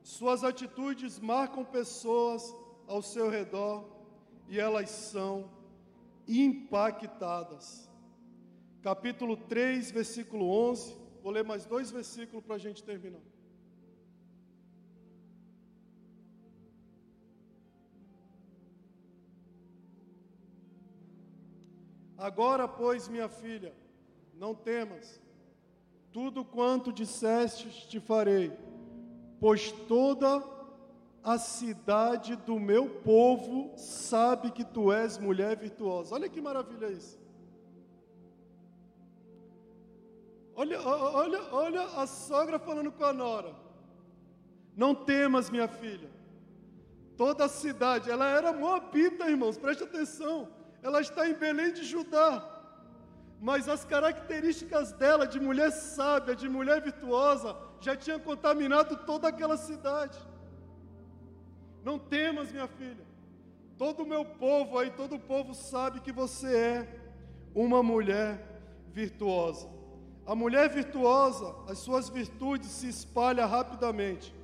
Suas 0.02 0.42
atitudes 0.42 1.20
marcam 1.20 1.64
pessoas 1.64 2.52
ao 2.88 3.00
seu 3.00 3.30
redor 3.30 3.88
e 4.48 4.58
elas 4.58 4.90
são 4.90 5.48
impactadas. 6.26 7.88
Capítulo 8.82 9.36
3, 9.36 9.92
versículo 9.92 10.50
11. 10.50 10.96
Vou 11.22 11.30
ler 11.30 11.44
mais 11.44 11.64
dois 11.64 11.88
versículos 11.92 12.44
para 12.44 12.56
a 12.56 12.58
gente 12.58 12.82
terminar. 12.82 13.22
Agora, 22.20 22.68
pois, 22.68 23.08
minha 23.08 23.30
filha, 23.30 23.74
não 24.34 24.54
temas, 24.54 25.18
tudo 26.12 26.44
quanto 26.44 26.92
dissestes 26.92 27.84
te 27.84 27.98
farei, 27.98 28.52
pois 29.40 29.72
toda 29.72 30.44
a 31.24 31.38
cidade 31.38 32.36
do 32.36 32.60
meu 32.60 32.90
povo 33.00 33.72
sabe 33.78 34.50
que 34.50 34.62
tu 34.62 34.92
és 34.92 35.16
mulher 35.16 35.56
virtuosa. 35.56 36.14
Olha 36.14 36.28
que 36.28 36.42
maravilha 36.42 36.90
isso. 36.90 37.18
Olha, 40.54 40.78
olha, 40.78 41.42
olha 41.52 41.82
a 42.02 42.06
sogra 42.06 42.58
falando 42.58 42.92
com 42.92 43.04
a 43.04 43.14
nora. 43.14 43.56
Não 44.76 44.94
temas, 44.94 45.48
minha 45.48 45.68
filha. 45.68 46.10
Toda 47.16 47.46
a 47.46 47.48
cidade, 47.48 48.10
ela 48.10 48.28
era 48.28 48.52
moabita, 48.52 49.30
irmãos, 49.30 49.56
preste 49.56 49.84
atenção 49.84 50.59
ela 50.82 51.00
está 51.00 51.28
em 51.28 51.34
Belém 51.34 51.72
de 51.72 51.84
Judá. 51.84 52.46
Mas 53.40 53.68
as 53.68 53.84
características 53.84 54.92
dela 54.92 55.26
de 55.26 55.40
mulher 55.40 55.70
sábia, 55.70 56.36
de 56.36 56.48
mulher 56.48 56.82
virtuosa, 56.82 57.56
já 57.80 57.96
tinham 57.96 58.20
contaminado 58.20 58.96
toda 58.96 59.28
aquela 59.28 59.56
cidade. 59.56 60.18
Não 61.82 61.98
temas, 61.98 62.52
minha 62.52 62.68
filha. 62.68 63.04
Todo 63.78 64.02
o 64.02 64.06
meu 64.06 64.24
povo 64.24 64.78
aí, 64.78 64.90
todo 64.90 65.16
o 65.16 65.18
povo 65.18 65.54
sabe 65.54 66.00
que 66.00 66.12
você 66.12 66.54
é 66.54 67.00
uma 67.54 67.82
mulher 67.82 68.28
virtuosa. 68.92 69.66
A 70.26 70.34
mulher 70.34 70.68
virtuosa, 70.68 71.54
as 71.66 71.78
suas 71.78 72.10
virtudes 72.10 72.68
se 72.68 72.88
espalham 72.88 73.48
rapidamente. 73.48 74.34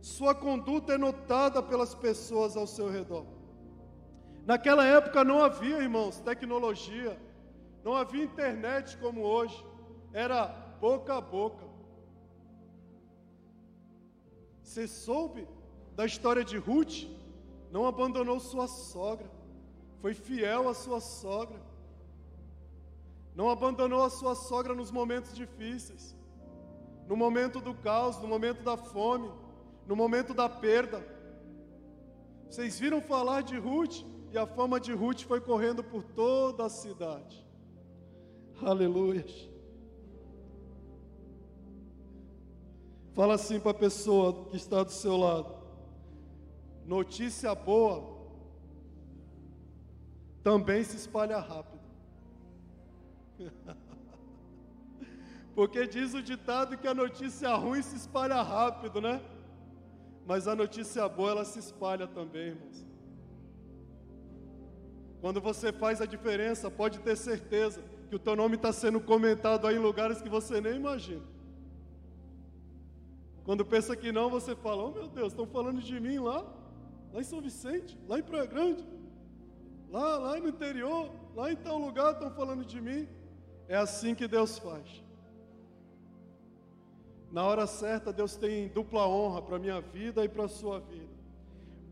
Sua 0.00 0.34
conduta 0.34 0.94
é 0.94 0.98
notada 0.98 1.62
pelas 1.62 1.94
pessoas 1.94 2.56
ao 2.56 2.66
seu 2.66 2.88
redor. 2.90 3.26
Naquela 4.50 4.82
época 4.86 5.22
não 5.22 5.42
havia, 5.44 5.76
irmãos, 5.76 6.20
tecnologia, 6.20 7.20
não 7.84 7.94
havia 7.94 8.24
internet 8.24 8.96
como 8.96 9.20
hoje, 9.20 9.62
era 10.10 10.46
boca 10.80 11.18
a 11.18 11.20
boca. 11.20 11.66
Você 14.62 14.88
soube 14.88 15.46
da 15.94 16.06
história 16.06 16.42
de 16.42 16.56
Ruth? 16.56 16.96
Não 17.70 17.84
abandonou 17.84 18.40
sua 18.40 18.66
sogra, 18.66 19.30
foi 20.00 20.14
fiel 20.14 20.66
à 20.66 20.72
sua 20.72 20.98
sogra, 20.98 21.60
não 23.34 23.50
abandonou 23.50 24.02
a 24.02 24.08
sua 24.08 24.34
sogra 24.34 24.74
nos 24.74 24.90
momentos 24.90 25.34
difíceis, 25.34 26.16
no 27.06 27.18
momento 27.18 27.60
do 27.60 27.74
caos, 27.74 28.18
no 28.18 28.26
momento 28.26 28.62
da 28.62 28.78
fome, 28.78 29.30
no 29.86 29.94
momento 29.94 30.32
da 30.32 30.48
perda. 30.48 31.06
Vocês 32.48 32.80
viram 32.80 33.02
falar 33.02 33.42
de 33.42 33.58
Ruth? 33.58 34.16
E 34.32 34.38
a 34.38 34.46
fama 34.46 34.78
de 34.78 34.92
Ruth 34.92 35.22
foi 35.22 35.40
correndo 35.40 35.82
por 35.82 36.02
toda 36.02 36.66
a 36.66 36.68
cidade. 36.68 37.46
Aleluia. 38.60 39.24
Fala 43.14 43.34
assim 43.34 43.58
para 43.58 43.70
a 43.72 43.74
pessoa 43.74 44.44
que 44.50 44.56
está 44.56 44.82
do 44.82 44.92
seu 44.92 45.16
lado. 45.16 45.56
Notícia 46.86 47.54
boa 47.54 48.16
também 50.42 50.82
se 50.84 50.96
espalha 50.96 51.38
rápido. 51.38 51.82
Porque 55.54 55.86
diz 55.86 56.14
o 56.14 56.22
ditado 56.22 56.78
que 56.78 56.86
a 56.86 56.94
notícia 56.94 57.54
ruim 57.54 57.82
se 57.82 57.96
espalha 57.96 58.40
rápido, 58.40 59.00
né? 59.00 59.20
Mas 60.24 60.46
a 60.46 60.54
notícia 60.54 61.08
boa 61.08 61.32
ela 61.32 61.44
se 61.44 61.58
espalha 61.58 62.06
também, 62.06 62.48
irmãos. 62.48 62.87
Quando 65.20 65.40
você 65.40 65.72
faz 65.72 66.00
a 66.00 66.06
diferença, 66.06 66.70
pode 66.70 67.00
ter 67.00 67.16
certeza 67.16 67.82
que 68.08 68.16
o 68.16 68.18
teu 68.18 68.36
nome 68.36 68.56
está 68.56 68.72
sendo 68.72 69.00
comentado 69.00 69.66
aí 69.66 69.76
em 69.76 69.80
lugares 69.80 70.22
que 70.22 70.28
você 70.28 70.60
nem 70.60 70.76
imagina. 70.76 71.22
Quando 73.44 73.64
pensa 73.64 73.96
que 73.96 74.12
não, 74.12 74.30
você 74.30 74.54
fala: 74.54 74.84
Oh 74.84 74.90
meu 74.90 75.08
Deus, 75.08 75.32
estão 75.32 75.46
falando 75.46 75.80
de 75.80 75.98
mim 75.98 76.18
lá, 76.18 76.46
lá 77.12 77.20
em 77.20 77.24
São 77.24 77.40
Vicente, 77.40 77.98
lá 78.06 78.18
em 78.18 78.22
Praia 78.22 78.46
Grande, 78.46 78.84
lá, 79.90 80.18
lá 80.18 80.38
no 80.38 80.48
interior, 80.48 81.10
lá 81.34 81.50
em 81.50 81.56
tal 81.56 81.78
lugar 81.78 82.12
estão 82.12 82.30
falando 82.30 82.64
de 82.64 82.80
mim. 82.80 83.08
É 83.66 83.76
assim 83.76 84.14
que 84.14 84.28
Deus 84.28 84.58
faz. 84.58 85.02
Na 87.30 87.44
hora 87.44 87.66
certa, 87.66 88.12
Deus 88.12 88.36
tem 88.36 88.68
dupla 88.68 89.06
honra 89.06 89.42
para 89.42 89.56
a 89.56 89.58
minha 89.58 89.80
vida 89.80 90.24
e 90.24 90.28
para 90.28 90.44
a 90.44 90.48
sua 90.48 90.80
vida. 90.80 91.12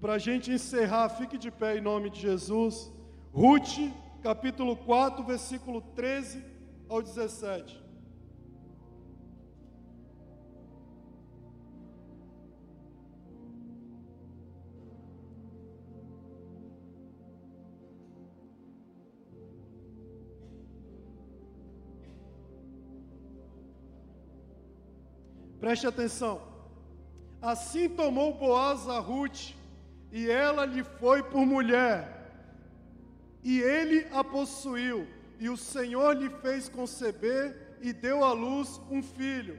Para 0.00 0.14
a 0.14 0.18
gente 0.18 0.50
encerrar, 0.50 1.08
fique 1.10 1.36
de 1.36 1.50
pé 1.50 1.76
em 1.76 1.80
nome 1.80 2.08
de 2.08 2.20
Jesus. 2.20 2.92
Ruth, 3.37 3.93
capítulo 4.22 4.74
4, 4.74 5.22
versículo 5.22 5.82
13 5.95 6.43
ao 6.89 7.03
17. 7.03 7.84
Preste 25.61 25.87
atenção. 25.87 26.41
Assim 27.43 27.87
tomou 27.87 28.32
Boaz 28.32 28.89
a 28.89 28.99
Ruth, 28.99 29.51
e 30.11 30.30
ela 30.30 30.64
lhe 30.64 30.82
foi 30.82 31.22
por 31.22 31.45
mulher. 31.45 32.15
E 33.47 33.61
ele 33.61 34.09
a 34.11 34.24
possuiu, 34.24 35.07
e 35.38 35.49
o 35.49 35.57
Senhor 35.57 36.16
lhe 36.16 36.28
fez 36.28 36.68
conceber 36.68 37.78
e 37.80 37.92
deu 37.92 38.24
à 38.24 38.32
luz 38.32 38.80
um 38.90 39.01
filho. 39.01 39.57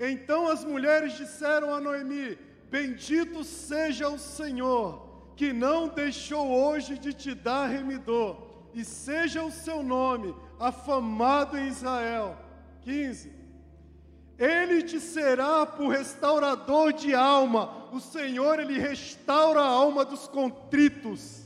Então 0.00 0.48
as 0.48 0.64
mulheres 0.64 1.18
disseram 1.18 1.74
a 1.74 1.78
Noemi: 1.78 2.38
Bendito 2.70 3.44
seja 3.44 4.08
o 4.08 4.18
Senhor, 4.18 5.34
que 5.36 5.52
não 5.52 5.86
deixou 5.86 6.48
hoje 6.48 6.96
de 6.96 7.12
te 7.12 7.34
dar 7.34 7.66
remidor, 7.66 8.38
e 8.72 8.86
seja 8.86 9.44
o 9.44 9.50
seu 9.50 9.82
nome 9.82 10.34
afamado 10.58 11.58
em 11.58 11.68
Israel. 11.68 12.38
15. 12.84 13.30
Ele 14.38 14.82
te 14.82 14.98
será 14.98 15.66
por 15.66 15.88
restaurador 15.88 16.94
de 16.94 17.14
alma. 17.14 17.90
O 17.92 18.00
Senhor, 18.00 18.58
Ele 18.58 18.78
restaura 18.78 19.60
a 19.60 19.68
alma 19.68 20.06
dos 20.06 20.26
contritos, 20.26 21.43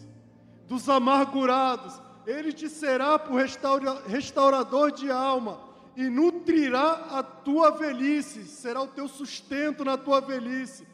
dos 0.69 0.89
amargurados. 0.89 2.01
Ele 2.27 2.53
te 2.53 2.69
será 2.69 3.19
por 3.19 3.37
restaura, 3.37 4.03
restaurador 4.07 4.93
de 4.93 5.11
alma 5.11 5.59
e 5.97 6.09
nutrirá 6.09 7.09
a 7.11 7.23
tua 7.25 7.73
velhice, 7.73 8.45
será 8.45 8.81
o 8.83 8.87
teu 8.87 9.09
sustento 9.09 9.85
na 9.85 9.97
tua 9.97 10.21
velhice. 10.21 10.87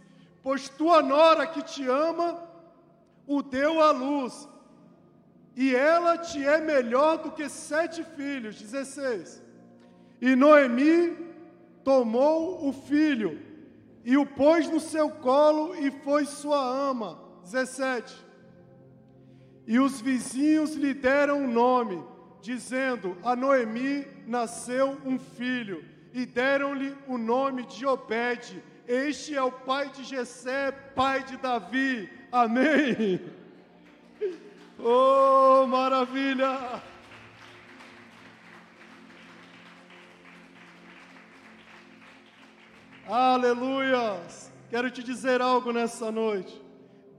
Pois 0.43 0.69
tua 0.69 1.03
nora 1.03 1.47
que 1.47 1.61
te 1.63 1.87
ama, 1.87 2.39
o 3.27 3.43
deu 3.43 3.83
à 3.83 3.91
luz, 3.91 4.49
e 5.57 5.75
ela 5.75 6.17
te 6.19 6.45
é 6.45 6.59
melhor 6.61 7.19
do 7.19 7.31
que 7.31 7.49
sete 7.49 8.03
filhos. 8.17 8.61
16. 8.61 9.43
E 10.21 10.35
Noemi 10.35 11.17
tomou 11.83 12.67
o 12.67 12.73
filho 12.73 13.41
e 14.05 14.17
o 14.17 14.27
pôs 14.27 14.69
no 14.69 14.81
seu 14.81 15.11
colo 15.11 15.75
e 15.75 15.91
foi 15.91 16.25
sua 16.25 16.59
ama. 16.59 17.19
17. 17.43 18.15
E 19.67 19.79
os 19.79 20.01
vizinhos 20.01 20.75
lhe 20.75 20.93
deram 20.93 21.39
um 21.43 21.51
nome, 21.51 22.03
dizendo: 22.41 23.17
A 23.23 23.35
Noemi 23.35 24.07
nasceu 24.27 24.99
um 25.05 25.19
filho, 25.19 25.85
e 26.13 26.27
deram-lhe 26.27 26.95
o 27.07 27.17
nome 27.17 27.65
de 27.67 27.87
Obed. 27.87 28.63
Este 28.87 29.35
é 29.35 29.43
o 29.43 29.51
pai 29.51 29.89
de 29.89 30.05
Jessé, 30.05 30.71
pai 30.71 31.23
de 31.23 31.39
Davi. 31.39 32.11
Amém. 32.31 33.21
Oh, 34.79 35.67
maravilha! 35.67 36.83
Aleluias! 43.07 44.53
Quero 44.69 44.91
te 44.91 45.03
dizer 45.03 45.41
algo 45.41 45.73
nessa 45.73 46.11
noite. 46.11 46.64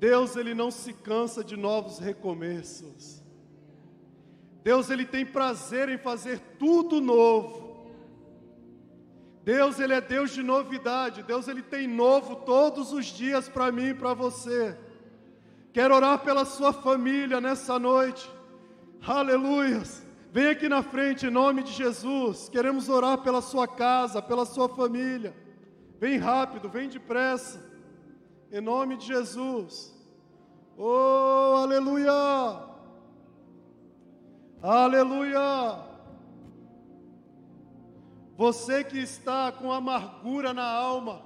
Deus 0.06 0.36
ele 0.36 0.54
não 0.54 0.70
se 0.70 0.94
cansa 0.94 1.44
de 1.44 1.58
novos 1.58 1.98
recomeços. 1.98 3.24
Deus 4.64 4.92
ele 4.92 5.04
tem 5.04 5.26
prazer 5.26 5.90
em 5.90 5.98
fazer 5.98 6.40
tudo 6.60 7.02
novo. 7.02 7.92
Deus 9.44 9.80
ele 9.80 9.94
é 9.96 10.02
Deus 10.02 10.30
de 10.30 10.44
novidade. 10.44 11.24
Deus 11.24 11.48
ele 11.48 11.64
tem 11.64 11.88
novo 11.88 12.36
todos 12.36 12.94
os 12.94 13.08
dias 13.08 13.50
para 13.50 13.72
mim 13.72 13.88
e 13.88 13.94
para 13.96 14.14
você. 14.14 14.78
Quero 15.74 15.96
orar 15.96 16.20
pela 16.20 16.46
sua 16.46 16.72
família 16.72 17.42
nessa 17.42 17.80
noite. 17.80 18.30
Aleluias! 19.02 20.06
Vem 20.32 20.50
aqui 20.50 20.70
na 20.70 20.84
frente 20.84 21.26
em 21.26 21.32
nome 21.32 21.64
de 21.64 21.72
Jesus. 21.72 22.48
Queremos 22.48 22.90
orar 22.90 23.24
pela 23.24 23.42
sua 23.42 23.68
casa, 23.68 24.22
pela 24.22 24.46
sua 24.46 24.70
família. 24.70 25.36
Vem 26.00 26.20
rápido, 26.20 26.70
vem 26.70 26.90
depressa. 26.90 27.60
Em 28.52 28.62
nome 28.62 28.98
de 28.98 29.08
Jesus. 29.08 29.95
Oh, 30.78 31.56
aleluia! 31.64 32.62
Aleluia! 34.62 35.80
Você 38.38 38.84
que 38.84 39.00
está 39.00 39.52
com 39.52 39.72
amargura 39.72 40.54
na 40.54 40.70
alma, 40.70 41.22